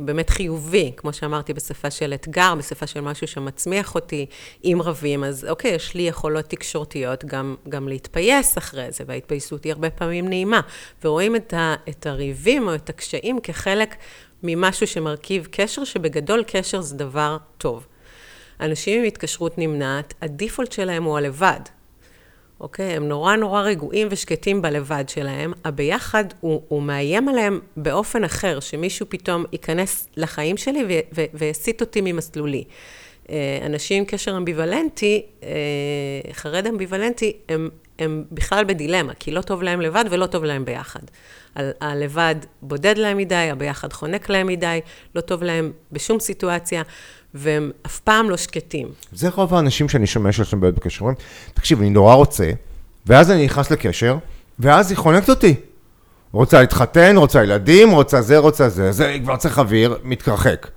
באמת 0.00 0.30
חיובי, 0.30 0.92
כמו 0.96 1.12
שאמרתי, 1.12 1.52
בשפה 1.54 1.90
של 1.90 2.14
אתגר, 2.14 2.54
בשפה 2.58 2.86
של 2.86 3.00
משהו 3.00 3.26
שמצמיח 3.26 3.94
אותי. 3.94 4.26
אם 4.64 4.78
רבים, 4.84 5.24
אז 5.24 5.46
אוקיי, 5.48 5.70
יש 5.70 5.94
לי 5.94 6.02
יכולות 6.02 6.44
תקשורתיות 6.44 7.24
גם, 7.24 7.56
גם 7.68 7.88
להתפייס 7.88 8.58
אחרי 8.58 8.86
זה, 8.90 9.04
וההתפייסות 9.06 9.64
היא 9.64 9.72
הרבה 9.72 9.90
פעמים 9.90 10.28
נעימה. 10.28 10.60
ורואים 11.04 11.36
את, 11.36 11.54
ה, 11.54 11.74
את 11.88 12.06
הריבים 12.06 12.68
או 12.68 12.74
את 12.74 12.88
הקשיים 12.88 13.40
כחלק 13.40 13.94
ממשהו 14.42 14.86
שמרכיב 14.86 15.48
קשר, 15.50 15.84
שבגדול 15.84 16.44
קשר 16.46 16.80
זה 16.80 16.96
דבר 16.96 17.36
טוב. 17.58 17.86
אנשים 18.62 18.98
עם 18.98 19.04
התקשרות 19.04 19.58
נמנעת, 19.58 20.14
הדיפולט 20.22 20.72
שלהם 20.72 21.04
הוא 21.04 21.16
הלבד. 21.16 21.60
אוקיי? 22.60 22.92
הם 22.96 23.08
נורא 23.08 23.36
נורא 23.36 23.62
רגועים 23.62 24.08
ושקטים 24.10 24.62
בלבד 24.62 25.04
שלהם. 25.08 25.52
הביחד 25.64 26.24
הוא, 26.40 26.62
הוא 26.68 26.82
מאיים 26.82 27.28
עליהם 27.28 27.60
באופן 27.76 28.24
אחר, 28.24 28.60
שמישהו 28.60 29.06
פתאום 29.08 29.44
ייכנס 29.52 30.08
לחיים 30.16 30.56
שלי 30.56 31.02
ויסיט 31.34 31.80
אותי 31.80 32.00
ממסלולי. 32.00 32.64
אה, 33.30 33.58
אנשים 33.66 33.98
עם 33.98 34.04
קשר 34.04 34.36
אמביוולנטי, 34.36 35.26
אה, 35.42 35.48
חרד 36.32 36.66
אמביוולנטי, 36.66 37.36
הם, 37.48 37.68
הם 37.98 38.24
בכלל 38.32 38.64
בדילמה, 38.64 39.14
כי 39.14 39.30
לא 39.30 39.40
טוב 39.40 39.62
להם 39.62 39.80
לבד 39.80 40.04
ולא 40.10 40.26
טוב 40.26 40.44
להם 40.44 40.64
ביחד. 40.64 41.00
הלבד 41.56 42.34
בודד 42.62 42.98
להם 42.98 43.16
מדי, 43.16 43.34
הביחד 43.34 43.92
חונק 43.92 44.28
להם 44.28 44.46
מדי, 44.46 44.80
לא 45.14 45.20
טוב 45.20 45.42
להם 45.42 45.72
בשום 45.92 46.20
סיטואציה. 46.20 46.82
והם 47.34 47.70
אף 47.86 48.00
פעם 48.00 48.30
לא 48.30 48.36
שקטים. 48.36 48.88
זה 49.12 49.28
רוב 49.34 49.54
האנשים 49.54 49.88
שאני 49.88 50.06
שומע 50.06 50.32
שיש 50.32 50.52
להם 50.52 50.60
בעיות 50.60 50.76
בקשר. 50.76 51.04
תקשיב, 51.54 51.80
אני 51.80 51.90
נורא 51.90 52.14
רוצה, 52.14 52.50
ואז 53.06 53.30
אני 53.30 53.44
נכנס 53.44 53.70
לקשר, 53.70 54.16
ואז 54.58 54.90
היא 54.90 54.98
חונקת 54.98 55.30
אותי. 55.30 55.54
רוצה 56.32 56.60
להתחתן, 56.60 57.16
רוצה 57.16 57.42
ילדים, 57.42 57.90
רוצה 57.90 58.22
זה, 58.22 58.38
רוצה 58.38 58.68
זה, 58.68 58.92
זה 58.92 59.16
כבר 59.22 59.36
צריך 59.36 59.58
אוויר, 59.58 59.98
מתרחק. 60.04 60.68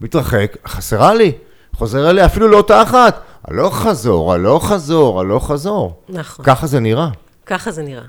מתרחק, 0.00 0.56
חסרה 0.66 1.14
לי. 1.14 1.32
חוזר 1.72 2.10
אליה 2.10 2.26
אפילו 2.26 2.48
לאותה 2.48 2.82
אחת. 2.82 3.22
הלוך 3.44 3.76
חזור, 3.78 4.32
הלוך 4.32 4.68
חזור, 4.68 5.20
הלוך 5.20 5.50
חזור. 5.50 6.02
נכון. 6.08 6.44
ככה 6.44 6.66
זה 6.66 6.80
נראה. 6.80 7.08
ככה 7.46 7.70
זה 7.70 7.82
נראה. 7.82 8.04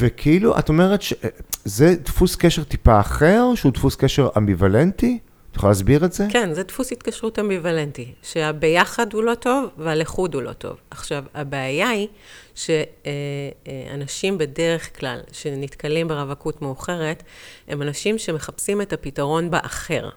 וכאילו, 0.00 0.58
את 0.58 0.68
אומרת 0.68 1.02
שזה 1.02 1.94
דפוס 2.04 2.36
קשר 2.36 2.64
טיפה 2.64 3.00
אחר, 3.00 3.44
שהוא 3.54 3.72
דפוס 3.72 3.96
קשר 3.96 4.28
אמביוולנטי? 4.36 5.18
את 5.50 5.56
יכולה 5.56 5.70
להסביר 5.70 6.04
את 6.04 6.12
זה? 6.12 6.26
כן, 6.30 6.54
זה 6.54 6.62
דפוס 6.62 6.92
התקשרות 6.92 7.38
אמביוולנטי, 7.38 8.12
שהביחד 8.22 9.12
הוא 9.12 9.22
לא 9.22 9.34
טוב 9.34 9.70
והלחוד 9.78 10.34
הוא 10.34 10.42
לא 10.42 10.52
טוב. 10.52 10.76
עכשיו, 10.90 11.24
הבעיה 11.34 11.88
היא 11.88 12.08
שאנשים 12.54 14.38
בדרך 14.38 15.00
כלל, 15.00 15.20
שנתקלים 15.32 16.08
ברווקות 16.08 16.62
מאוחרת, 16.62 17.22
הם 17.68 17.82
אנשים 17.82 18.18
שמחפשים 18.18 18.82
את 18.82 18.92
הפתרון 18.92 19.50
באחר. 19.50 20.08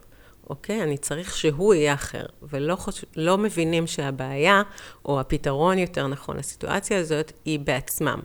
אוקיי? 0.50 0.84
אני 0.84 0.98
צריך 0.98 1.38
שהוא 1.38 1.74
יהיה 1.74 1.94
אחר, 1.94 2.26
ולא 2.44 2.76
חוש... 2.76 3.06
לא 3.16 3.38
מבינים 3.38 3.88
שהבעיה, 3.88 4.62
או 5.06 5.20
הפתרון 5.20 5.78
יותר 5.78 6.08
נכון 6.08 6.38
לסיטואציה 6.38 7.00
הזאת, 7.00 7.32
היא 7.46 7.60
בעצמם. 7.60 8.20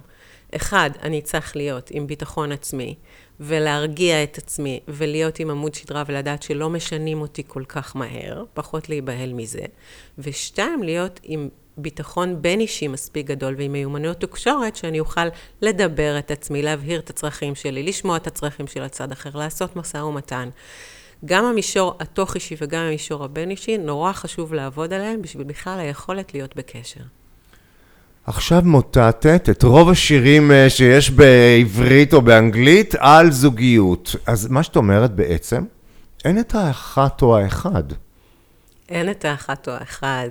אחד, 0.56 0.90
אני 1.02 1.22
צריך 1.22 1.56
להיות 1.56 1.90
עם 1.90 2.06
ביטחון 2.06 2.52
עצמי. 2.52 2.94
ולהרגיע 3.40 4.22
את 4.22 4.38
עצמי, 4.38 4.80
ולהיות 4.88 5.40
עם 5.40 5.50
עמוד 5.50 5.74
שדרה 5.74 6.02
ולדעת 6.06 6.42
שלא 6.42 6.70
משנים 6.70 7.20
אותי 7.20 7.42
כל 7.46 7.64
כך 7.68 7.96
מהר, 7.96 8.44
פחות 8.54 8.88
להיבהל 8.88 9.32
מזה. 9.32 9.64
ושתיים, 10.18 10.82
להיות 10.82 11.20
עם 11.22 11.48
ביטחון 11.76 12.42
בין 12.42 12.60
אישי 12.60 12.88
מספיק 12.88 13.26
גדול 13.26 13.54
ועם 13.58 13.72
מיומנויות 13.72 14.20
תקשורת, 14.20 14.76
שאני 14.76 15.00
אוכל 15.00 15.26
לדבר 15.62 16.18
את 16.18 16.30
עצמי, 16.30 16.62
להבהיר 16.62 17.00
את 17.00 17.10
הצרכים 17.10 17.54
שלי, 17.54 17.82
לשמוע 17.82 18.16
את 18.16 18.26
הצרכים 18.26 18.66
של 18.66 18.82
הצד 18.82 19.12
אחר, 19.12 19.30
לעשות 19.34 19.76
משא 19.76 19.96
ומתן. 19.96 20.48
גם 21.24 21.44
המישור 21.44 21.94
התוך 22.00 22.34
אישי 22.34 22.54
וגם 22.60 22.82
המישור 22.82 23.24
הבין 23.24 23.50
אישי, 23.50 23.78
נורא 23.78 24.12
חשוב 24.12 24.54
לעבוד 24.54 24.92
עליהם 24.92 25.22
בשביל 25.22 25.44
בכלל 25.44 25.80
היכולת 25.80 26.34
להיות 26.34 26.56
בקשר. 26.56 27.00
עכשיו 28.26 28.62
מוטטת 28.64 29.48
את 29.50 29.62
רוב 29.62 29.90
השירים 29.90 30.52
אה, 30.52 30.70
שיש 30.70 31.10
בעברית 31.10 32.12
או 32.12 32.22
באנגלית 32.22 32.94
על 32.98 33.30
זוגיות. 33.30 34.16
אז 34.26 34.48
מה 34.48 34.62
שאת 34.62 34.76
אומרת 34.76 35.14
בעצם, 35.14 35.64
אין 36.24 36.40
את 36.40 36.54
האחת 36.54 37.22
או 37.22 37.38
האחד. 37.38 37.82
אין 38.88 39.10
את 39.10 39.24
האחת 39.24 39.68
או 39.68 39.72
האחד. 39.72 40.30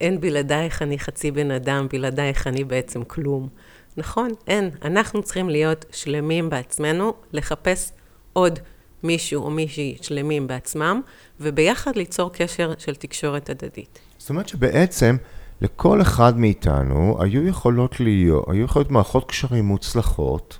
אין 0.00 0.20
בלעדייך 0.20 0.82
אני 0.82 0.98
חצי 0.98 1.30
בן 1.30 1.50
אדם, 1.50 1.86
בלעדייך 1.92 2.46
אני 2.46 2.64
בעצם 2.64 3.04
כלום. 3.04 3.48
נכון, 3.96 4.28
אין. 4.46 4.70
אנחנו 4.84 5.22
צריכים 5.22 5.50
להיות 5.50 5.84
שלמים 5.92 6.50
בעצמנו, 6.50 7.14
לחפש 7.32 7.92
עוד 8.32 8.58
מישהו 9.02 9.42
או 9.42 9.50
מישהי 9.50 9.96
שלמים 10.02 10.46
בעצמם, 10.46 11.00
וביחד 11.40 11.96
ליצור 11.96 12.32
קשר 12.32 12.72
של 12.78 12.94
תקשורת 12.94 13.50
הדדית. 13.50 13.98
זאת 14.18 14.30
אומרת 14.30 14.48
שבעצם... 14.48 15.16
לכל 15.60 16.02
אחד 16.02 16.38
מאיתנו 16.38 17.16
היו 17.20 17.46
יכולות 17.46 18.00
להיות, 18.00 18.44
היו 18.48 18.64
יכולות 18.64 18.90
מערכות 18.90 19.28
קשרים 19.28 19.64
מוצלחות 19.64 20.58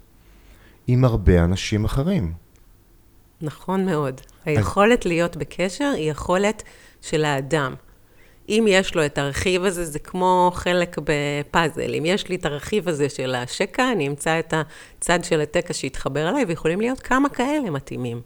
עם 0.87 1.05
הרבה 1.05 1.45
אנשים 1.45 1.85
אחרים. 1.85 2.33
נכון 3.40 3.87
מאוד. 3.87 4.21
היכולת 4.45 5.07
להיות 5.07 5.37
בקשר 5.37 5.93
היא 5.97 6.11
יכולת 6.11 6.62
של 7.02 7.25
האדם. 7.25 7.75
אם 8.49 8.64
יש 8.69 8.95
לו 8.95 9.07
את 9.07 9.19
הרכיב 9.19 9.64
הזה, 9.64 9.85
זה 9.85 9.99
כמו 9.99 10.50
חלק 10.55 10.97
בפאזל. 11.05 11.95
אם 11.95 12.02
יש 12.07 12.28
לי 12.28 12.37
את 12.37 12.45
הרכיב 12.45 12.88
הזה 12.88 13.09
של 13.09 13.35
השקע, 13.35 13.93
אני 13.93 14.09
אמצא 14.09 14.38
את 14.38 14.55
הצד 15.00 15.25
של 15.25 15.40
התקע 15.40 15.75
שיתחבר 15.75 16.28
אליי, 16.28 16.45
ויכולים 16.45 16.81
להיות 16.81 17.00
כמה 17.00 17.28
כאלה 17.28 17.71
מתאימים. 17.71 18.21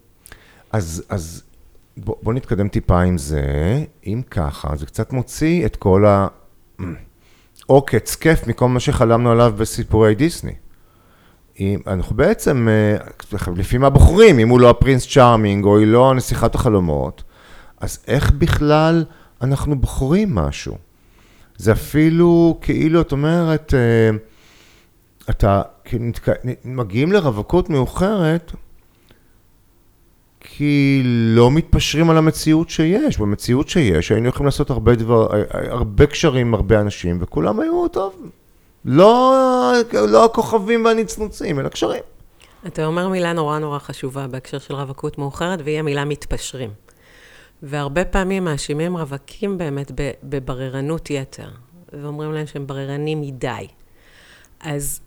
אז, 0.73 1.05
אז 1.09 1.43
בוא, 1.97 2.17
בוא 2.23 2.33
נתקדם 2.33 2.69
טיפה 2.69 3.03
עם 3.03 3.19
זה. 3.19 3.43
אם 4.07 4.23
ככה, 4.31 4.77
זה 4.77 4.87
קצת 4.87 5.13
מוציא 5.13 5.67
את 5.67 5.77
כל 5.77 6.07
ה... 6.07 6.29
עוקץ 7.67 8.15
כיף 8.15 8.47
מכל 8.47 8.69
מה 8.69 8.81
שחלמנו 8.81 9.31
עליו 9.31 9.55
בסיפורי 9.57 10.15
דיסני. 10.15 10.55
אם, 11.61 11.81
אנחנו 11.87 12.17
בעצם, 12.17 12.69
אה, 12.69 12.97
לפי 13.57 13.79
מה 13.79 13.91
בוחרים, 13.91 14.39
אם 14.39 14.49
הוא 14.49 14.61
לא 14.61 14.71
הפרינס 14.71 15.07
צ'ארמינג 15.09 15.65
או 15.65 15.79
היא 15.79 15.87
לא 15.87 16.15
נסיכת 16.15 16.55
החלומות, 16.55 17.23
אז 17.81 17.99
איך 18.07 18.31
בכלל 18.31 19.05
אנחנו 19.43 19.81
בוחרים 19.81 20.35
משהו? 20.35 20.79
זה 21.57 21.73
אפילו 21.73 22.59
כאילו, 22.61 23.01
את 23.01 23.13
אומרת, 23.13 23.75
אה, 23.75 24.17
אתה, 25.31 25.63
מגיעים 26.65 27.13
לרווקות 27.13 27.71
מאוחרת, 27.71 28.53
כי 30.45 31.03
לא 31.05 31.51
מתפשרים 31.51 32.11
על 32.11 32.19
המציאות 32.19 32.71
שיש. 32.71 33.19
במציאות 33.19 33.69
שיש, 33.69 34.13
היינו 34.13 34.29
יכולים 34.29 34.47
לעשות 34.47 34.71
הרבה 34.71 34.95
דבר, 34.95 35.29
הרבה 35.51 36.07
קשרים 36.07 36.47
עם 36.47 36.55
הרבה 36.55 36.81
אנשים, 36.81 37.19
וכולם 37.21 37.61
היו, 37.61 37.89
טוב, 37.89 38.31
לא, 38.85 39.73
לא 39.93 40.25
הכוכבים 40.25 40.85
והנצנוצים, 40.85 41.61
אלא 41.61 41.69
קשרים. 41.69 42.03
אתה 42.67 42.87
אומר 42.87 43.09
מילה 43.09 43.33
נורא 43.33 43.59
נורא 43.59 43.79
חשובה 43.79 44.27
בהקשר 44.27 44.59
של 44.59 44.75
רווקות 44.75 45.19
מאוחרת, 45.19 45.59
והיא 45.65 45.79
המילה 45.79 46.05
מתפשרים. 46.05 46.71
והרבה 47.63 48.05
פעמים 48.05 48.45
מאשימים 48.45 48.97
רווקים 48.97 49.59
באמת 49.59 49.91
בבררנות 50.23 51.11
יתר, 51.11 51.49
ואומרים 51.93 52.33
להם 52.33 52.47
שהם 52.47 52.67
בררנים 52.67 53.21
מדי. 53.21 53.67
אז 54.61 55.01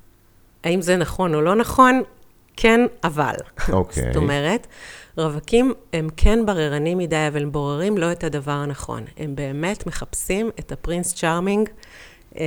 האם 0.63 0.82
זה 0.82 0.98
נכון 0.98 1.36
או 1.36 1.42
לא 1.42 1.56
נכון? 1.56 2.01
כן, 2.58 2.80
אבל. 3.04 3.36
אוקיי. 3.72 4.04
Okay. 4.04 4.06
זאת 4.06 4.15
אומרת, 4.15 4.68
רווקים 5.18 5.74
הם 5.94 6.08
כן 6.18 6.46
בררנים 6.46 6.98
מדי, 6.98 7.28
אבל 7.28 7.42
הם 7.42 7.52
בוררים 7.52 7.98
לא 7.98 8.12
את 8.12 8.24
הדבר 8.24 8.52
הנכון. 8.52 9.04
הם 9.18 9.36
באמת 9.36 9.88
מחפשים 9.88 10.50
את 10.60 10.72
הפרינס 10.72 11.14
צ'ארמינג, 11.14 11.70
אה, 12.38 12.44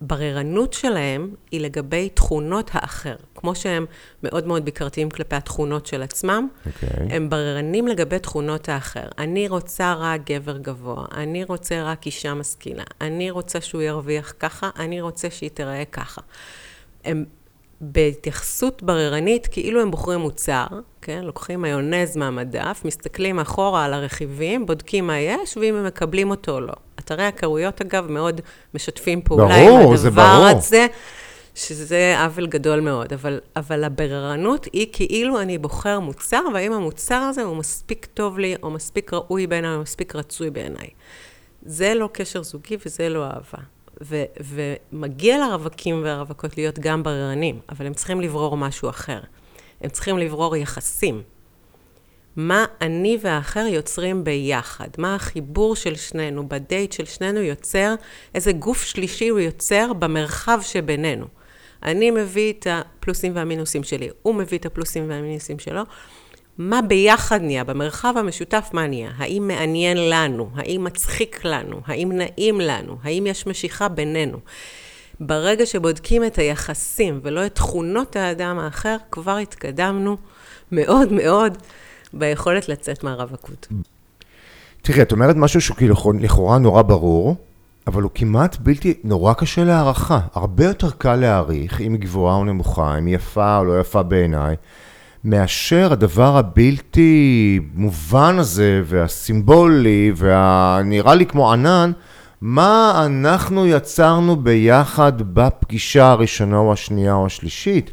והבררנות 0.00 0.72
שלהם 0.72 1.34
היא 1.50 1.60
לגבי 1.60 2.08
תכונות 2.08 2.70
האחר. 2.72 3.16
כמו 3.34 3.54
שהם 3.54 3.86
מאוד 4.22 4.46
מאוד 4.46 4.64
ביקרתיים 4.64 5.10
כלפי 5.10 5.36
התכונות 5.36 5.86
של 5.86 6.02
עצמם, 6.02 6.48
okay. 6.48 6.68
אוקיי. 6.84 7.16
הם 7.16 7.30
בררנים 7.30 7.88
לגבי 7.88 8.18
תכונות 8.18 8.68
האחר. 8.68 9.08
אני 9.18 9.48
רוצה 9.48 9.94
רק 9.94 10.30
גבר 10.30 10.58
גבוה, 10.58 11.04
אני 11.14 11.44
רוצה 11.44 11.82
רק 11.84 12.06
אישה 12.06 12.34
משכילה, 12.34 12.84
אני 13.00 13.30
רוצה 13.30 13.60
שהוא 13.60 13.82
ירוויח 13.82 14.32
ככה, 14.38 14.70
אני 14.78 15.00
רוצה 15.00 15.30
שהיא 15.30 15.50
תיראה 15.50 15.84
ככה. 15.84 16.20
הם 17.04 17.24
בהתייחסות 17.80 18.82
בררנית, 18.82 19.46
כאילו 19.46 19.82
הם 19.82 19.90
בוחרים 19.90 20.20
מוצר, 20.20 20.66
כן? 21.02 21.20
לוקחים 21.24 21.62
מיונז 21.62 22.16
מהמדף, 22.16 22.82
מסתכלים 22.84 23.38
אחורה 23.38 23.84
על 23.84 23.94
הרכיבים, 23.94 24.66
בודקים 24.66 25.06
מה 25.06 25.18
יש, 25.18 25.56
ואם 25.56 25.74
הם 25.74 25.86
מקבלים 25.86 26.30
אותו 26.30 26.52
או 26.52 26.60
לא. 26.60 26.72
אתרי 26.98 27.24
הכרויות, 27.24 27.80
אגב, 27.80 28.10
מאוד 28.10 28.40
משתפים 28.74 29.22
פעולה 29.22 29.48
ברור, 29.48 29.78
עם 29.78 29.92
הדבר 29.92 30.22
הזה, 30.56 30.86
שזה 31.54 32.14
עוול 32.18 32.46
גדול 32.46 32.80
מאוד, 32.80 33.12
אבל, 33.12 33.40
אבל 33.56 33.84
הבררנות 33.84 34.66
היא 34.72 34.86
כאילו 34.92 35.40
אני 35.40 35.58
בוחר 35.58 36.00
מוצר, 36.00 36.42
והאם 36.54 36.72
המוצר 36.72 37.14
הזה 37.14 37.42
הוא 37.42 37.56
מספיק 37.56 38.06
טוב 38.14 38.38
לי, 38.38 38.54
או 38.62 38.70
מספיק 38.70 39.12
ראוי 39.12 39.46
בעיניי, 39.46 39.74
או 39.74 39.80
מספיק 39.80 40.16
רצוי 40.16 40.50
בעיניי. 40.50 40.88
זה 41.62 41.94
לא 41.94 42.08
קשר 42.12 42.42
זוגי 42.42 42.76
וזה 42.86 43.08
לא 43.08 43.24
אהבה. 43.24 43.75
ו, 44.02 44.24
ומגיע 44.40 45.38
לרווקים 45.38 46.02
והרווקות 46.04 46.56
להיות 46.56 46.78
גם 46.78 47.02
בררנים, 47.02 47.60
אבל 47.68 47.86
הם 47.86 47.94
צריכים 47.94 48.20
לברור 48.20 48.56
משהו 48.56 48.88
אחר. 48.88 49.20
הם 49.80 49.90
צריכים 49.90 50.18
לברור 50.18 50.56
יחסים. 50.56 51.22
מה 52.36 52.64
אני 52.80 53.18
והאחר 53.22 53.66
יוצרים 53.66 54.24
ביחד, 54.24 54.88
מה 54.98 55.14
החיבור 55.14 55.76
של 55.76 55.96
שנינו, 55.96 56.48
בדייט 56.48 56.92
של 56.92 57.04
שנינו 57.04 57.40
יוצר, 57.40 57.94
איזה 58.34 58.52
גוף 58.52 58.82
שלישי 58.82 59.28
הוא 59.28 59.38
יוצר 59.38 59.92
במרחב 59.92 60.58
שבינינו. 60.62 61.26
אני 61.82 62.10
מביא 62.10 62.52
את 62.52 62.66
הפלוסים 62.70 63.36
והמינוסים 63.36 63.82
שלי, 63.82 64.08
הוא 64.22 64.34
מביא 64.34 64.58
את 64.58 64.66
הפלוסים 64.66 65.08
והמינוסים 65.08 65.58
שלו. 65.58 65.82
מה 66.58 66.82
ביחד 66.82 67.42
נהיה, 67.42 67.64
במרחב 67.64 68.14
המשותף 68.16 68.70
מה 68.72 68.86
נהיה? 68.86 69.10
האם 69.16 69.48
מעניין 69.48 70.10
לנו? 70.10 70.48
האם 70.54 70.84
מצחיק 70.84 71.44
לנו? 71.44 71.80
האם 71.86 72.12
נעים 72.12 72.60
לנו? 72.60 72.96
האם 73.02 73.26
יש 73.26 73.46
משיכה 73.46 73.88
בינינו? 73.88 74.38
ברגע 75.20 75.66
שבודקים 75.66 76.24
את 76.24 76.38
היחסים 76.38 77.20
ולא 77.22 77.46
את 77.46 77.54
תכונות 77.54 78.16
האדם 78.16 78.58
האחר, 78.58 78.96
כבר 79.10 79.36
התקדמנו 79.36 80.16
מאוד 80.72 81.12
מאוד 81.12 81.58
ביכולת 82.12 82.68
לצאת 82.68 83.04
מהרווקות. 83.04 83.68
תראי, 84.82 85.02
את 85.02 85.12
אומרת 85.12 85.36
משהו 85.36 85.60
שהוא 85.60 85.76
כאילו 85.76 85.94
לכאורה 86.20 86.58
נורא 86.58 86.82
ברור, 86.82 87.36
אבל 87.86 88.02
הוא 88.02 88.10
כמעט 88.14 88.56
בלתי, 88.60 88.94
נורא 89.04 89.32
קשה 89.32 89.64
להערכה. 89.64 90.20
הרבה 90.34 90.64
יותר 90.64 90.90
קל 90.90 91.16
להעריך 91.16 91.80
אם 91.80 91.92
היא 91.92 92.00
גבוהה 92.00 92.36
או 92.36 92.44
נמוכה, 92.44 92.98
אם 92.98 93.06
היא 93.06 93.14
יפה 93.14 93.58
או 93.58 93.64
לא 93.64 93.80
יפה 93.80 94.02
בעיניי, 94.02 94.56
מאשר 95.24 95.92
הדבר 95.92 96.36
הבלתי 96.36 97.60
מובן 97.74 98.38
הזה, 98.38 98.82
והסימבולי, 98.84 100.12
והנראה 100.16 101.14
לי 101.14 101.26
כמו 101.26 101.52
ענן, 101.52 101.92
מה 102.40 103.02
אנחנו 103.06 103.66
יצרנו 103.66 104.36
ביחד 104.36 105.12
בפגישה 105.34 106.06
הראשונה 106.06 106.58
או 106.58 106.72
השנייה 106.72 107.14
או 107.14 107.26
השלישית. 107.26 107.90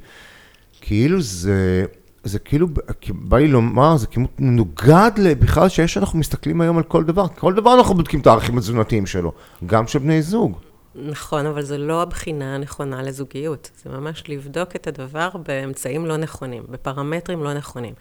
כאילו 0.82 1.22
זה, 1.22 1.86
זה 2.24 2.40
כאילו, 2.40 2.68
בא 3.10 3.38
לי 3.38 3.48
לומר, 3.48 3.98
זה 3.98 4.08
כאילו 4.08 4.28
מנוגד 4.40 5.12
בכלל 5.40 5.70
שיש 5.70 5.98
אנחנו 5.98 6.20
מסתכלים 6.20 6.62
היום 6.62 6.78
על 6.78 6.84
כל 6.84 7.04
דבר. 7.04 7.28
כל 7.28 7.54
דבר 7.54 7.74
אנחנו 7.74 7.96
בודקים 7.96 8.20
את 8.20 8.28
הערכים 8.28 8.58
התזונתיים 8.58 9.06
שלו, 9.06 9.32
גם 9.66 9.88
של 9.88 10.00
בני 10.00 10.22
זוג. 10.22 10.58
נכון, 10.96 11.46
אבל 11.46 11.62
זו 11.62 11.78
לא 11.78 12.02
הבחינה 12.02 12.56
הנכונה 12.56 13.02
לזוגיות. 13.02 13.72
זה 13.76 13.90
ממש 13.90 14.24
לבדוק 14.28 14.76
את 14.76 14.88
הדבר 14.88 15.30
באמצעים 15.30 16.06
לא 16.06 16.18
נכונים, 16.18 16.64
בפרמטרים 16.70 17.44
לא 17.44 17.54
נכונים. 17.54 17.94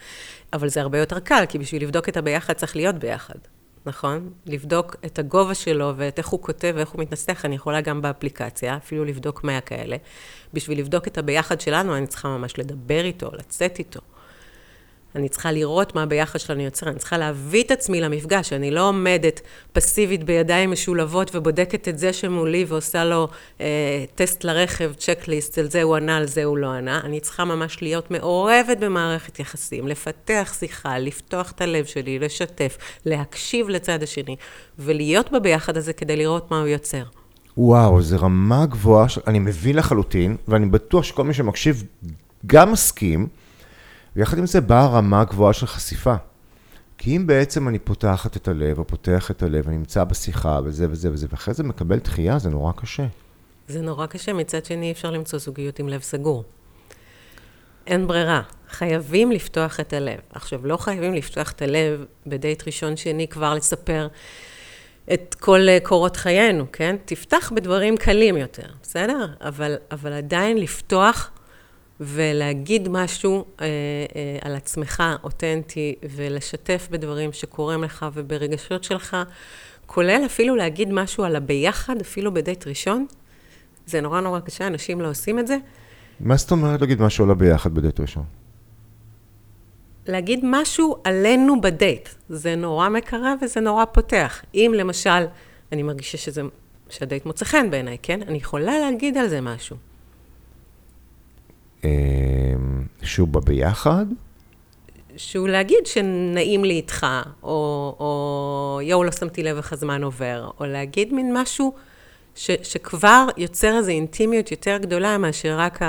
אבל 0.53 0.69
זה 0.69 0.81
הרבה 0.81 0.99
יותר 0.99 1.21
קל, 1.21 1.45
כי 1.49 1.59
בשביל 1.59 1.83
לבדוק 1.83 2.09
את 2.09 2.17
הביחד 2.17 2.53
צריך 2.53 2.77
להיות 2.77 2.95
ביחד. 2.95 3.35
נכון? 3.87 4.31
לבדוק 4.47 4.97
את 5.07 5.19
הגובה 5.19 5.55
שלו 5.55 5.93
ואת 5.97 6.19
איך 6.19 6.29
הוא 6.29 6.43
כותב 6.43 6.73
ואיך 6.77 6.91
הוא 6.91 7.01
מתנסח, 7.01 7.45
אני 7.45 7.55
יכולה 7.55 7.81
גם 7.81 8.03
באפליקציה, 8.03 8.77
אפילו 8.77 9.05
לבדוק 9.05 9.45
מאה 9.45 9.61
כאלה. 9.61 9.97
בשביל 10.53 10.79
לבדוק 10.79 11.09
את 11.09 11.19
הביחד 11.19 11.61
שלנו, 11.61 11.97
אני 11.97 12.07
צריכה 12.07 12.29
ממש 12.29 12.59
לדבר 12.59 13.05
איתו, 13.05 13.31
לצאת 13.33 13.79
איתו. 13.79 14.01
אני 15.17 15.29
צריכה 15.29 15.53
לראות 15.53 15.95
מה 15.95 16.07
ביחד 16.07 16.39
שלנו 16.39 16.63
יוצר, 16.63 16.89
אני 16.89 16.99
צריכה 16.99 17.19
להביא 17.19 17.65
את 17.65 17.71
עצמי 17.71 18.01
למפגש, 18.01 18.53
אני 18.53 18.71
לא 18.71 18.89
עומדת 18.89 19.41
פסיבית 19.73 20.25
בידיים 20.25 20.71
משולבות 20.71 21.31
ובודקת 21.35 21.89
את 21.89 21.99
זה 21.99 22.13
שמולי 22.13 22.65
ועושה 22.69 23.05
לו 23.05 23.29
אה, 23.61 24.05
טסט 24.15 24.45
לרכב, 24.45 24.93
צ'קליסט, 24.99 25.59
על 25.59 25.71
זה 25.71 25.83
הוא 25.83 25.97
ענה, 25.97 26.17
על 26.17 26.27
זה 26.27 26.45
הוא 26.45 26.59
לא 26.59 26.67
ענה. 26.73 27.01
אני 27.05 27.21
צריכה 27.21 27.45
ממש 27.45 27.83
להיות 27.83 28.11
מעורבת 28.11 28.79
במערכת 28.79 29.39
יחסים, 29.39 29.89
לפתח 29.89 30.55
שיחה, 30.59 30.99
לפתוח 30.99 31.51
את 31.51 31.61
הלב 31.61 31.85
שלי, 31.85 32.19
לשתף, 32.19 32.79
להקשיב 33.07 33.69
לצד 33.69 34.03
השני, 34.03 34.37
ולהיות 34.79 35.33
בביחד 35.33 35.77
הזה 35.77 35.93
כדי 35.93 36.17
לראות 36.17 36.51
מה 36.51 36.61
הוא 36.61 36.69
יוצר. 36.69 37.03
וואו, 37.57 38.03
זו 38.03 38.17
רמה 38.21 38.67
גבוהה, 38.67 39.09
ש... 39.09 39.19
אני 39.27 39.39
מבין 39.39 39.77
לחלוטין, 39.77 40.37
ואני 40.49 40.67
בטוח 40.67 41.05
שכל 41.05 41.25
מי 41.25 41.35
שמקשיב 41.35 41.85
גם 42.47 42.73
מסכים. 42.73 43.29
ויחד 44.17 44.39
עם 44.39 44.47
זה 44.47 44.61
באה 44.61 44.87
רמה 44.87 45.25
גבוהה 45.25 45.53
של 45.53 45.67
חשיפה. 45.67 46.15
כי 46.99 47.17
אם 47.17 47.27
בעצם 47.27 47.69
אני 47.69 47.79
פותחת 47.79 48.37
את 48.37 48.49
הלב, 48.49 48.79
או 48.79 48.87
פותח 48.87 49.31
את 49.31 49.43
הלב, 49.43 49.69
אני 49.69 49.77
נמצא 49.77 50.05
בשיחה, 50.05 50.61
וזה 50.65 50.87
וזה 50.91 51.13
וזה, 51.13 51.27
ואחרי 51.31 51.55
זה 51.55 51.63
מקבל 51.63 51.99
דחייה, 51.99 52.39
זה 52.39 52.51
נורא 52.51 52.73
קשה. 52.73 53.07
זה 53.69 53.81
נורא 53.81 54.07
קשה, 54.07 54.33
מצד 54.33 54.65
שני 54.65 54.93
אפשר 54.93 55.11
למצוא 55.11 55.39
זוגיות 55.39 55.79
עם 55.79 55.89
לב 55.89 56.01
סגור. 56.01 56.45
אין 57.87 58.07
ברירה, 58.07 58.43
חייבים 58.71 59.33
לפתוח 59.33 59.81
את 59.81 59.93
הלב. 59.93 60.19
עכשיו, 60.31 60.67
לא 60.67 60.77
חייבים 60.77 61.15
לפתוח 61.15 61.53
את 61.53 61.63
הלב 61.63 62.05
בדייט 62.27 62.67
ראשון, 62.67 62.97
שני, 62.97 63.29
כבר 63.29 63.55
לספר 63.55 64.09
את 65.13 65.37
כל 65.41 65.61
קורות 65.83 66.17
חיינו, 66.17 66.73
כן? 66.73 66.97
תפתח 67.05 67.53
בדברים 67.55 67.97
קלים 67.97 68.37
יותר, 68.37 68.67
בסדר? 68.83 69.27
אבל, 69.41 69.77
אבל 69.91 70.13
עדיין 70.13 70.59
לפתוח 70.59 71.31
ולהגיד 72.03 72.89
משהו 72.89 73.45
אה, 73.61 73.67
אה, 73.67 74.39
על 74.41 74.55
עצמך 74.55 75.03
אותנטי, 75.25 75.95
ולשתף 76.17 76.89
בדברים 76.91 77.33
שקורים 77.33 77.85
לך 77.85 78.07
וברגשות 78.15 78.85
שלך, 78.85 79.17
כולל 79.87 80.23
אפילו 80.27 80.57
להגיד 80.57 80.93
משהו 80.93 81.25
על 81.25 81.37
הביחד, 81.37 82.01
אפילו 82.01 82.35
בדייט 82.35 82.67
ראשון. 82.67 83.07
זה 83.87 84.01
נורא 84.01 84.21
נורא 84.21 84.41
קשה, 84.41 84.67
אנשים 84.67 85.01
לא 85.01 85.11
עושים 85.11 85.39
את 85.39 85.47
זה. 85.47 85.57
מה 86.21 86.37
זאת 86.37 86.51
אומרת 86.51 86.81
להגיד 86.81 87.03
משהו 87.03 87.25
על 87.25 87.31
הביחד 87.31 87.75
בדייט 87.75 88.01
ראשון? 88.01 88.25
להגיד 90.07 90.41
משהו 90.43 90.97
עלינו 91.05 91.61
בדייט. 91.61 92.09
זה 92.29 92.57
נורא 92.57 92.89
מקרב 92.89 93.39
וזה 93.43 93.61
נורא 93.61 93.85
פותח. 93.85 94.43
אם 94.55 94.73
למשל, 94.77 95.25
אני 95.73 95.83
מרגישה 95.83 96.19
שזה, 96.19 96.43
שהדייט 96.89 97.27
מוצא 97.27 97.45
חן 97.45 97.71
בעיניי, 97.71 97.97
כן? 98.03 98.23
אני 98.23 98.39
יכולה 98.39 98.79
להגיד 98.79 99.17
על 99.17 99.29
זה 99.29 99.41
משהו. 99.41 99.77
אמ, 101.85 101.89
שהוא 103.03 103.29
בא 103.29 103.41
ביחד? 103.41 104.07
שהוא 105.17 105.49
להגיד 105.49 105.87
שנעים 105.87 106.65
לי 106.65 106.75
איתך, 106.75 107.07
או, 107.43 107.97
או 108.01 108.81
יואו, 108.83 109.05
לא 109.05 109.11
שמתי 109.11 109.43
לב 109.43 109.57
איך 109.57 109.73
הזמן 109.73 110.03
עובר, 110.05 110.51
או 110.61 110.67
להגיד 110.67 111.13
מין 111.13 111.33
משהו 111.37 111.75
ש, 112.35 112.51
שכבר 112.63 113.27
יוצר 113.37 113.77
איזו 113.79 113.91
אינטימיות 113.91 114.51
יותר 114.51 114.77
גדולה 114.77 115.19
מאשר 115.19 115.59
רק 115.59 115.81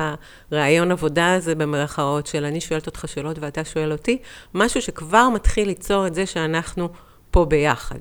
הרעיון 0.52 0.92
עבודה 0.92 1.34
הזה 1.34 1.56
במרכאות 1.56 2.28
של 2.28 2.46
אני 2.46 2.62
שואלת 2.62 2.88
אותך 2.88 3.08
שאלות 3.08 3.40
ואתה 3.40 3.64
שואל 3.64 3.92
אותי, 3.92 4.18
משהו 4.54 4.82
שכבר 4.82 5.30
מתחיל 5.30 5.68
ליצור 5.68 6.08
את 6.08 6.16
זה 6.16 6.26
שאנחנו 6.26 6.90
פה 7.32 7.46
ביחד. 7.46 8.00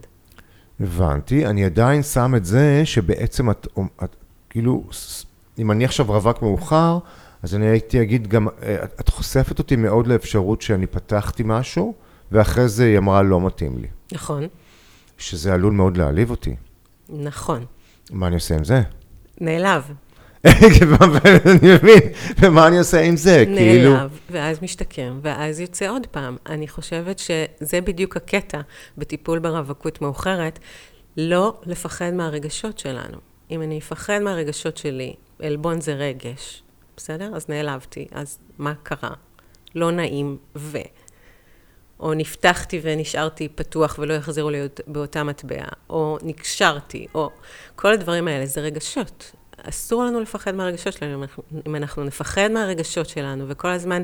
הבנתי, 0.81 1.47
אני 1.47 1.65
עדיין 1.65 2.03
שם 2.03 2.35
את 2.37 2.45
זה 2.45 2.83
שבעצם 2.85 3.51
את, 3.51 3.67
את 4.05 4.17
כאילו, 4.51 4.85
אם 5.59 5.71
אני 5.71 5.85
עכשיו 5.85 6.07
רווק 6.09 6.43
מאוחר, 6.43 6.99
אז 7.43 7.55
אני 7.55 7.67
הייתי 7.67 8.03
אגיד 8.03 8.27
גם, 8.27 8.49
אה, 8.49 8.85
את 9.01 9.09
חושפת 9.09 9.59
אותי 9.59 9.77
מאוד 9.77 10.07
לאפשרות 10.07 10.63
שאני 10.63 10.87
פתחתי 10.87 11.43
משהו, 11.47 11.95
ואחרי 12.33 12.69
זה 12.69 12.85
היא 12.85 12.99
אמרה, 12.99 13.23
לא 13.23 13.41
מתאים 13.41 13.79
לי. 13.79 13.89
נכון. 14.13 14.47
שזה 15.19 15.55
עלול 15.55 15.73
מאוד 15.73 15.97
להעליב 15.97 16.31
אותי. 16.31 16.57
נכון. 17.09 17.65
מה 18.11 18.27
אני 18.27 18.35
עושה 18.35 18.55
עם 18.55 18.65
זה? 18.65 18.83
נעלב. 19.41 19.93
אני 20.47 21.75
מבין, 21.75 22.01
ומה 22.41 22.67
אני 22.69 22.79
עושה 22.79 23.01
עם 23.01 23.17
זה? 23.17 23.45
נעלב, 23.49 23.57
כאילו... 23.57 23.95
ואז 24.31 24.63
משתקם, 24.63 25.21
ואז 25.23 25.61
יוצא 25.61 25.91
עוד 25.91 26.07
פעם. 26.07 26.37
אני 26.47 26.69
חושבת 26.69 27.19
שזה 27.19 27.81
בדיוק 27.81 28.17
הקטע 28.17 28.61
בטיפול 28.99 29.39
ברווקות 29.39 30.03
מאוחרת, 30.03 30.59
לא 31.17 31.61
לפחד 31.67 32.11
מהרגשות 32.15 32.79
שלנו. 32.79 33.19
אם 33.51 33.63
אני 33.63 33.79
אפחד 33.79 34.19
מהרגשות 34.19 34.77
שלי, 34.77 35.15
עלבון 35.43 35.81
זה 35.81 35.95
רגש, 35.95 36.63
בסדר? 36.97 37.31
אז 37.35 37.49
נעלבתי, 37.49 38.07
אז 38.13 38.39
מה 38.59 38.75
קרה? 38.83 39.11
לא 39.75 39.91
נעים 39.91 40.39
ו... 40.57 40.79
או 42.01 42.15
נפתחתי 42.15 42.81
ונשארתי 42.83 43.49
פתוח 43.49 43.99
ולא 43.99 44.15
יחזרו 44.15 44.51
לי 44.51 44.59
באותה 44.87 45.25
מטבע, 45.25 45.65
או 45.91 46.19
נקשרתי, 46.23 47.07
או 47.15 47.31
כל 47.77 47.93
הדברים 47.93 48.29
האלה, 48.29 48.47
זה 48.47 48.61
רגשות. 48.61 49.33
אסור 49.63 50.05
לנו 50.05 50.21
לפחד 50.21 50.55
מהרגשות 50.55 50.93
שלנו. 50.93 51.25
אם 51.67 51.77
אנחנו 51.77 52.05
נפחד 52.05 52.49
מהרגשות 52.49 53.09
שלנו 53.09 53.45
וכל 53.49 53.69
הזמן 53.69 54.03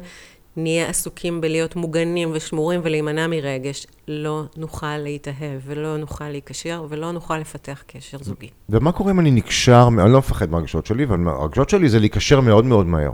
נהיה 0.59 0.89
עסוקים 0.89 1.41
בלהיות 1.41 1.77
מוגנים 1.77 2.31
ושמורים 2.33 2.81
ולהימנע 2.85 3.27
מרגש, 3.27 3.87
לא 4.09 4.43
נוכל 4.57 4.97
להתאהב 4.97 5.61
ולא 5.67 5.97
נוכל 5.97 6.29
להיקשר 6.29 6.87
ולא 6.89 7.13
נוכל 7.13 7.39
לפתח 7.39 7.83
קשר 7.87 8.19
זוגי. 8.21 8.49
ומה 8.69 8.93
קורה 8.93 9.11
אם 9.11 9.21
אני 9.21 9.31
נקשר, 9.31 9.89
אני 10.01 10.13
לא 10.13 10.19
מפחד 10.19 10.51
מהרגשות 10.51 10.87
שלי, 10.87 11.05
אבל 11.05 11.29
הרגשות 11.29 11.71
שלי 11.71 11.89
זה 11.89 11.99
להיקשר 11.99 12.41
מאוד 12.41 12.65
מאוד 12.65 12.87
מהר. 12.87 13.11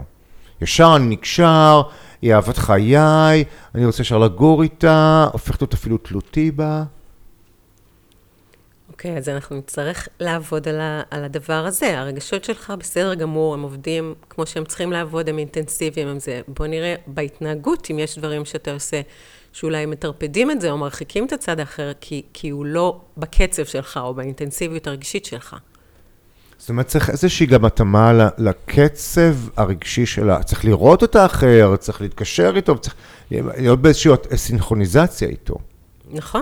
ישר 0.61 0.93
אני 0.95 1.05
נקשר, 1.05 1.81
היא 2.21 2.33
אהבת 2.33 2.57
חיי, 2.57 3.43
אני 3.75 3.85
רוצה 3.85 4.01
ישר 4.01 4.17
לגור 4.17 4.63
איתה, 4.63 5.27
הופכת 5.33 5.61
להיות 5.61 5.73
אפילו 5.73 5.97
תלותי 5.97 6.51
בה. 6.51 6.83
אוקיי, 9.05 9.15
okay, 9.15 9.19
אז 9.19 9.29
אנחנו 9.29 9.57
נצטרך 9.57 10.07
לעבוד 10.19 10.67
על, 10.67 10.79
ה, 10.81 11.01
על 11.11 11.23
הדבר 11.23 11.65
הזה. 11.65 11.99
הרגשות 11.99 12.43
שלך 12.43 12.73
בסדר 12.79 13.13
גמור, 13.13 13.53
הם 13.53 13.61
עובדים 13.61 14.13
כמו 14.29 14.45
שהם 14.45 14.65
צריכים 14.65 14.91
לעבוד, 14.91 15.29
הם 15.29 15.37
אינטנסיביים, 15.37 16.07
הם 16.07 16.19
זה. 16.19 16.41
בוא 16.47 16.67
נראה 16.67 16.95
בהתנהגות, 17.07 17.87
אם 17.91 17.99
יש 17.99 18.17
דברים 18.17 18.45
שאתה 18.45 18.71
עושה 18.71 19.01
שאולי 19.53 19.85
מטרפדים 19.85 20.51
את 20.51 20.61
זה 20.61 20.71
או 20.71 20.77
מרחיקים 20.77 21.25
את 21.25 21.33
הצד 21.33 21.59
האחר, 21.59 21.91
כי, 22.01 22.21
כי 22.33 22.49
הוא 22.49 22.65
לא 22.65 23.01
בקצב 23.17 23.63
שלך 23.65 23.99
או 24.03 24.13
באינטנסיביות 24.13 24.87
הרגשית 24.87 25.25
שלך. 25.25 25.55
זאת 26.57 26.69
אומרת, 26.69 26.87
צריך 26.87 27.09
איזושהי 27.09 27.45
גם 27.45 27.65
התאמה 27.65 28.29
לקצב 28.37 29.35
הרגשי 29.57 30.05
שלה. 30.05 30.43
צריך 30.43 30.65
לראות 30.65 31.03
את 31.03 31.15
האחר, 31.15 31.75
צריך 31.75 32.01
להתקשר 32.01 32.53
איתו, 32.55 32.77
צריך 32.77 32.95
להיות 33.31 33.81
באיזושהי 33.81 34.11
סינכרוניזציה 34.35 35.27
איתו. 35.27 35.55
נכון. 36.11 36.41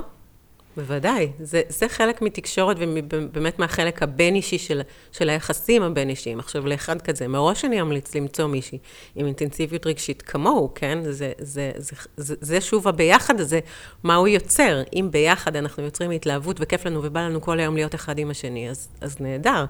בוודאי, 0.77 1.31
זה, 1.39 1.61
זה 1.69 1.89
חלק 1.89 2.21
מתקשורת 2.21 2.77
ובאמת 2.79 3.59
מהחלק 3.59 4.03
הבין-אישי 4.03 4.57
של, 4.57 4.81
של 5.11 5.29
היחסים 5.29 5.83
הבין-אישיים. 5.83 6.39
עכשיו, 6.39 6.67
לאחד 6.67 7.01
כזה, 7.01 7.27
מראש 7.27 7.65
אני 7.65 7.81
אמליץ 7.81 8.15
למצוא 8.15 8.47
מישהי 8.47 8.77
עם 9.15 9.25
אינטנסיביות 9.25 9.87
רגשית 9.87 10.21
כמוהו, 10.21 10.71
כן? 10.75 10.99
זה, 11.01 11.11
זה, 11.11 11.71
זה, 11.77 11.95
זה, 12.17 12.35
זה, 12.41 12.61
שוב 12.61 12.87
הביחד 12.87 13.39
הזה, 13.39 13.59
מה 14.03 14.15
הוא 14.15 14.27
יוצר. 14.27 14.81
אם 14.93 15.07
ביחד 15.11 15.55
אנחנו 15.55 15.83
יוצרים 15.83 16.11
התלהבות 16.11 16.57
וכיף 16.59 16.85
לנו 16.85 17.03
ובא 17.03 17.21
לנו 17.21 17.41
כל 17.41 17.59
היום 17.59 17.75
להיות 17.75 17.95
אחד 17.95 18.19
עם 18.19 18.29
השני, 18.31 18.69
אז, 18.69 18.87
אז 19.01 19.17
נהדר. 19.19 19.65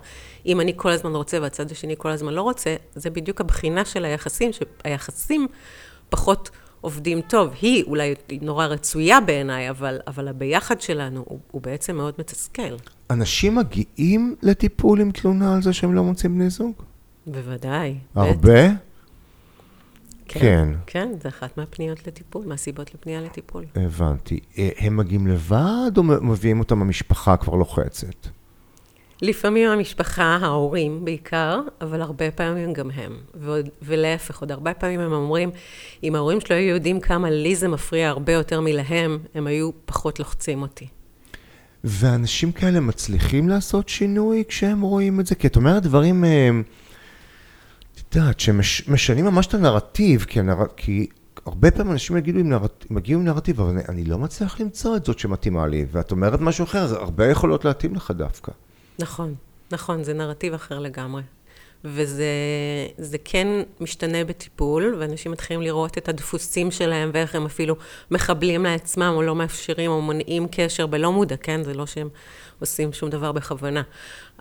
אם 0.46 0.62
אני 0.62 0.74
כל 0.76 0.89
הזמן 0.89 1.16
רוצה 1.16 1.38
והצד 1.42 1.72
השני 1.72 1.96
כל 1.98 2.10
הזמן 2.10 2.34
לא 2.34 2.42
רוצה, 2.42 2.76
זה 2.96 3.10
בדיוק 3.10 3.42
הבחינה 3.42 3.86
של 3.86 4.06
היחסים, 4.06 4.52
שהיחסים 4.54 5.48
פחות... 6.10 6.50
עובדים 6.84 7.22
טוב. 7.22 7.54
היא 7.62 7.84
אולי 7.84 8.15
נורא 8.41 8.65
רצויה 8.65 9.22
בעיניי, 9.22 9.69
אבל, 9.69 10.00
אבל 10.08 10.28
הביחד 10.28 10.82
שלנו 10.82 11.24
הוא, 11.26 11.39
הוא 11.52 11.62
בעצם 11.62 11.96
מאוד 11.96 12.13
מתסכל. 12.19 12.76
אנשים 13.10 13.56
מגיעים 13.56 14.36
לטיפול 14.41 15.02
עם 15.02 15.12
תלונה 15.12 15.56
על 15.56 15.62
זה 15.62 15.74
שהם 15.74 15.93
לא 15.93 16.04
מוצאים 16.04 16.36
בני 16.36 16.50
זוג? 16.50 16.74
בוודאי. 17.28 17.96
הרבה? 18.15 18.67
כן. 20.26 20.39
כן, 20.39 20.69
כן, 20.86 21.10
זה 21.22 21.30
אחת 21.30 21.58
מהפניות 21.58 22.08
לטיפול, 22.08 22.46
מהסיבות 22.46 22.93
לפנייה 22.93 23.22
לטיפול. 23.22 23.65
הבנתי. 23.76 24.39
אה, 24.58 24.69
הם 24.78 24.98
מגיעים 24.98 25.28
לבד 25.28 25.91
או 25.98 26.04
מביאים 26.04 26.60
אותם 26.60 26.82
המשפחה 26.82 27.38
כבר 27.38 27.56
לוחצת? 27.56 28.28
לפעמים 29.24 29.70
המשפחה, 29.70 30.38
ההורים 30.42 31.06
בעיקר, 31.06 31.62
אבל 31.82 32.02
הרבה 32.02 32.32
פעמים 32.32 32.74
גם 32.74 32.92
הם. 32.92 33.18
ועוד, 33.34 33.70
ולהפך, 33.82 34.42
עוד 34.42 34.52
הרבה 34.52 34.74
פעמים 34.74 35.00
הם 35.00 35.14
אומרים, 35.14 35.52
אם 36.04 36.16
ההורים 36.16 36.42
שלו 36.42 36.56
היו 36.56 36.74
יודעים 36.76 37.00
כמה 37.00 37.30
לי 37.30 37.56
זה 37.56 37.68
מפריע 37.68 38.10
הרבה 38.10 38.34
יותר 38.34 38.62
מלהם, 38.62 39.20
הם 39.36 39.48
היו 39.48 39.70
פחות 39.86 40.20
לוחצים 40.20 40.62
אותי. 40.62 40.88
ואנשים 41.84 42.52
כאלה 42.52 42.80
מצליחים 42.80 43.50
לעשות 43.50 43.90
שינוי 43.90 44.44
כשהם 44.48 44.82
רואים 44.82 45.20
את 45.20 45.26
זה? 45.26 45.36
כי 45.36 45.48
את 45.48 45.56
אומרת 45.56 45.84
דברים, 45.84 46.26
אה, 46.26 46.50
את 47.96 48.16
יודעת, 48.16 48.40
שמשנים 48.40 49.26
ממש 49.26 49.48
את 49.48 49.54
הנרטיב, 49.54 50.24
כי, 50.24 50.40
הנר... 50.40 50.66
כי 50.78 51.08
הרבה 51.46 51.72
פעמים 51.72 51.92
אנשים 51.92 52.18
יגידו 52.18 52.40
עם 52.40 52.50
נרט... 52.50 52.86
מגיעים 52.90 53.20
עם 53.20 53.26
נרטיב, 53.26 53.62
אבל 53.62 53.70
אני, 53.70 53.82
אני 53.90 54.04
לא 54.04 54.18
מצליח 54.18 54.60
למצוא 54.60 54.96
את 54.96 55.06
זאת 55.06 55.20
שמתאימה 55.20 55.68
לי, 55.68 55.86
ואת 55.92 56.12
אומרת 56.12 56.42
משהו 56.42 56.64
אחר, 56.64 56.96
הרבה 56.96 57.28
יכולות 57.28 57.66
להתאים 57.66 57.96
לך 57.96 58.12
דווקא. 58.12 58.52
נכון, 59.00 59.36
נכון, 59.72 60.04
זה 60.04 60.14
נרטיב 60.14 60.54
אחר 60.54 60.80
לגמרי. 60.80 61.22
וזה 61.86 63.18
כן 63.24 63.48
משתנה 63.80 64.24
בטיפול, 64.24 64.96
ואנשים 65.00 65.32
מתחילים 65.32 65.62
לראות 65.62 65.98
את 65.98 66.10
הדפוסים 66.10 66.72
שלהם 66.72 67.12
ואיך 67.14 67.36
הם 67.36 67.46
אפילו 67.46 67.76
מחבלים 68.12 68.64
לעצמם 68.64 69.14
או 69.16 69.22
לא 69.22 69.36
מאפשרים 69.36 69.92
או 69.92 70.02
מונעים 70.02 70.48
קשר 70.52 70.88
בלא 70.88 71.12
מודע, 71.12 71.38
כן? 71.38 71.64
זה 71.64 71.74
לא 71.74 71.86
שהם 71.86 72.10
עושים 72.60 72.94
שום 72.94 73.10
דבר 73.10 73.32
בכוונה. 73.32 73.82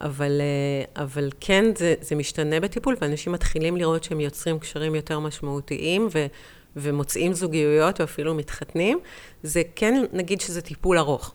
אבל, 0.00 0.40
אה, 0.40 1.02
אבל 1.02 1.30
כן, 1.40 1.64
זה, 1.76 1.94
זה 2.00 2.14
משתנה 2.14 2.60
בטיפול, 2.60 2.96
ואנשים 3.00 3.32
מתחילים 3.32 3.76
לראות 3.76 4.04
שהם 4.04 4.20
יוצרים 4.20 4.58
קשרים 4.58 4.94
יותר 4.94 5.18
משמעותיים 5.18 6.08
ו, 6.14 6.26
ומוצאים 6.76 7.32
זוגיות 7.32 8.00
או 8.00 8.04
אפילו 8.04 8.34
מתחתנים. 8.34 8.98
זה 9.42 9.62
כן, 9.76 10.04
נגיד 10.12 10.40
שזה 10.40 10.60
טיפול 10.60 10.98
ארוך. 10.98 11.34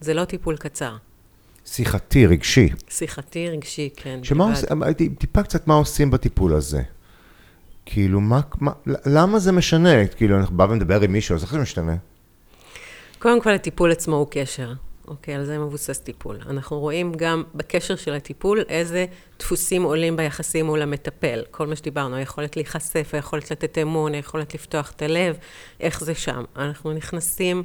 זה 0.00 0.14
לא 0.14 0.24
טיפול 0.24 0.56
קצר. 0.56 0.96
שיחתי, 1.64 2.26
רגשי. 2.26 2.68
שיחתי, 2.88 3.48
רגשי, 3.48 3.90
כן. 3.96 4.24
שמה 4.24 4.50
עושים, 4.50 4.82
הייתי 4.82 5.08
טיפה 5.08 5.42
קצת 5.42 5.66
מה 5.66 5.74
עושים 5.74 6.10
בטיפול 6.10 6.54
הזה. 6.54 6.82
כאילו, 7.86 8.20
מה, 8.20 8.40
מה, 8.60 8.72
למה 9.06 9.38
זה 9.38 9.52
משנה? 9.52 10.06
כאילו, 10.06 10.36
אנחנו 10.38 10.56
בא 10.56 10.66
ומדבר 10.70 11.00
עם 11.00 11.12
מישהו, 11.12 11.34
אז 11.34 11.42
איך 11.42 11.52
זה 11.52 11.58
משתנה? 11.58 11.96
קודם 13.18 13.40
כל, 13.40 13.50
הטיפול 13.50 13.92
עצמו 13.92 14.16
הוא 14.16 14.26
קשר. 14.30 14.72
אוקיי, 15.08 15.34
על 15.34 15.44
זה 15.44 15.58
מבוסס 15.58 15.98
טיפול. 15.98 16.38
אנחנו 16.46 16.80
רואים 16.80 17.12
גם 17.12 17.42
בקשר 17.54 17.96
של 17.96 18.14
הטיפול 18.14 18.64
איזה 18.68 19.06
דפוסים 19.38 19.82
עולים 19.82 20.16
ביחסים 20.16 20.66
מול 20.66 20.82
המטפל. 20.82 21.42
כל 21.50 21.66
מה 21.66 21.76
שדיברנו, 21.76 22.16
היכולת 22.16 22.56
להיחשף, 22.56 23.10
היכולת 23.12 23.50
לתת 23.50 23.78
אמון, 23.78 24.14
היכולת 24.14 24.54
לפתוח 24.54 24.90
את 24.90 25.02
הלב, 25.02 25.36
איך 25.80 26.00
זה 26.00 26.14
שם. 26.14 26.44
אנחנו 26.56 26.92
נכנסים 26.92 27.64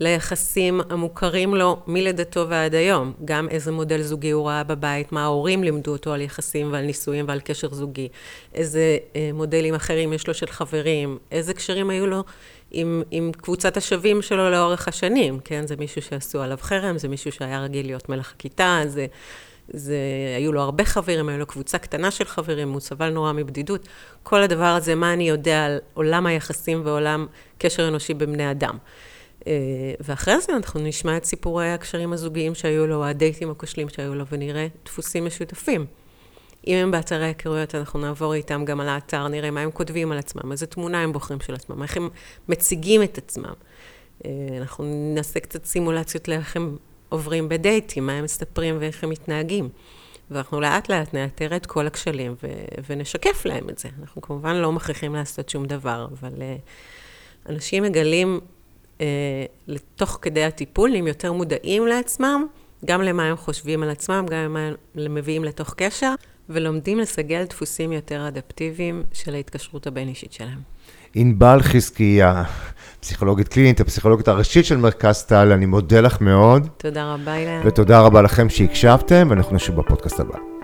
ליחסים 0.00 0.80
המוכרים 0.90 1.54
לו 1.54 1.82
מלידתו 1.86 2.48
ועד 2.48 2.74
היום. 2.74 3.12
גם 3.24 3.48
איזה 3.48 3.72
מודל 3.72 4.02
זוגי 4.02 4.30
הוא 4.30 4.48
ראה 4.48 4.64
בבית, 4.64 5.12
מה 5.12 5.22
ההורים 5.22 5.64
לימדו 5.64 5.92
אותו 5.92 6.12
על 6.12 6.20
יחסים 6.20 6.72
ועל 6.72 6.84
נישואים 6.84 7.24
ועל 7.28 7.40
קשר 7.40 7.68
זוגי, 7.74 8.08
איזה 8.54 8.98
אה, 9.16 9.30
מודלים 9.34 9.74
אחרים 9.74 10.12
יש 10.12 10.28
לו 10.28 10.34
של 10.34 10.46
חברים, 10.46 11.18
איזה 11.30 11.54
קשרים 11.54 11.90
היו 11.90 12.06
לו 12.06 12.24
עם, 12.70 13.02
עם 13.10 13.32
קבוצת 13.32 13.76
השווים 13.76 14.22
שלו 14.22 14.50
לאורך 14.50 14.88
השנים, 14.88 15.38
כן? 15.44 15.66
זה 15.66 15.76
מישהו 15.76 16.02
שעשו 16.02 16.42
עליו 16.42 16.58
חרם, 16.60 16.98
זה 16.98 17.08
מישהו 17.08 17.32
שהיה 17.32 17.60
רגיל 17.60 17.86
להיות 17.86 18.08
מלך 18.08 18.32
הכיתה, 18.36 18.80
זה... 18.86 19.06
זה, 19.72 19.96
היו 20.36 20.52
לו 20.52 20.60
הרבה 20.60 20.84
חברים, 20.84 21.28
היו 21.28 21.38
לו 21.38 21.46
קבוצה 21.46 21.78
קטנה 21.78 22.10
של 22.10 22.24
חברים, 22.24 22.72
הוא 22.72 22.80
סבל 22.80 23.10
נורא 23.10 23.32
מבדידות. 23.32 23.88
כל 24.22 24.42
הדבר 24.42 24.64
הזה, 24.64 24.94
מה 24.94 25.12
אני 25.12 25.28
יודע 25.28 25.64
על 25.64 25.78
עולם 25.94 26.26
היחסים 26.26 26.82
ועולם 26.84 27.26
קשר 27.58 27.88
אנושי 27.88 28.14
בבני 28.14 28.50
אדם. 28.50 28.78
אה, 29.48 29.52
ואחרי 30.00 30.40
זה 30.40 30.52
אנחנו 30.56 30.80
נשמע 30.80 31.16
את 31.16 31.24
סיפורי 31.24 31.70
הקשרים 31.70 32.12
הזוגיים 32.12 32.54
שהיו 32.54 32.86
לו, 32.86 33.04
הדייטים 33.04 33.50
הכושלים 33.50 33.88
שהיו 33.88 34.14
לו, 34.14 34.24
ונראה 34.30 34.66
דפוסים 34.84 35.24
משותפים. 35.24 35.86
אם 36.66 36.76
הם 36.76 36.90
באתרי 36.90 37.24
היכרויות, 37.24 37.74
אנחנו 37.74 38.00
נעבור 38.00 38.34
איתם 38.34 38.64
גם 38.64 38.80
על 38.80 38.88
האתר, 38.88 39.28
נראה 39.28 39.50
מה 39.50 39.60
הם 39.60 39.70
כותבים 39.70 40.12
על 40.12 40.18
עצמם, 40.18 40.52
איזה 40.52 40.66
תמונה 40.66 41.02
הם 41.02 41.12
בוחרים 41.12 41.40
של 41.40 41.54
עצמם, 41.54 41.82
איך 41.82 41.96
הם 41.96 42.08
מציגים 42.48 43.02
את 43.02 43.18
עצמם. 43.18 43.52
אה, 44.24 44.30
אנחנו 44.58 44.84
נעשה 45.14 45.40
קצת 45.40 45.64
סימולציות 45.64 46.28
לאיך 46.28 46.56
הם 46.56 46.76
עוברים 47.08 47.48
בדייטים, 47.48 48.06
מה 48.06 48.12
הם 48.12 48.24
מספרים 48.24 48.76
ואיך 48.80 49.04
הם 49.04 49.10
מתנהגים. 49.10 49.68
ואנחנו 50.30 50.60
לאט 50.60 50.88
לאט 50.88 51.14
נאתר 51.14 51.56
את 51.56 51.66
כל 51.66 51.86
הכשלים 51.86 52.34
ו- 52.42 52.82
ונשקף 52.88 53.44
להם 53.44 53.70
את 53.70 53.78
זה. 53.78 53.88
אנחנו 54.00 54.22
כמובן 54.22 54.56
לא 54.56 54.72
מכריחים 54.72 55.14
לעשות 55.14 55.48
שום 55.48 55.66
דבר, 55.66 56.08
אבל 56.12 56.32
uh, 56.32 57.50
אנשים 57.50 57.82
מגלים 57.82 58.40
לתוך 59.66 60.18
כדי 60.22 60.44
הטיפול, 60.44 60.90
נהיים 60.90 61.06
יותר 61.06 61.32
מודעים 61.32 61.86
לעצמם, 61.86 62.46
גם 62.84 63.02
למה 63.02 63.22
הם 63.22 63.36
חושבים 63.36 63.82
על 63.82 63.90
עצמם, 63.90 64.26
גם 64.30 64.38
למה 64.44 64.60
הם 64.94 65.14
מביאים 65.14 65.44
לתוך 65.44 65.74
קשר, 65.76 66.14
ולומדים 66.48 66.98
לסגל 66.98 67.44
דפוסים 67.44 67.92
יותר 67.92 68.28
אדפטיביים 68.28 69.02
של 69.12 69.34
ההתקשרות 69.34 69.86
הבין-אישית 69.86 70.32
שלהם. 70.32 70.58
ענבל 71.14 71.58
חזקיה, 71.62 72.42
פסיכולוגית 73.00 73.48
קלינית, 73.48 73.80
הפסיכולוגית 73.80 74.28
הראשית 74.28 74.64
של 74.64 74.76
מרכז 74.76 75.24
טל, 75.24 75.52
אני 75.52 75.66
מודה 75.66 76.00
לך 76.00 76.20
מאוד. 76.20 76.68
תודה 76.76 77.14
רבה, 77.14 77.36
אילן. 77.36 77.60
ותודה 77.64 78.00
רבה 78.00 78.22
לכם 78.22 78.48
שהקשבתם, 78.48 79.26
ואנחנו 79.30 79.56
נשוב 79.56 79.76
בפודקאסט 79.76 80.20
הבא. 80.20 80.57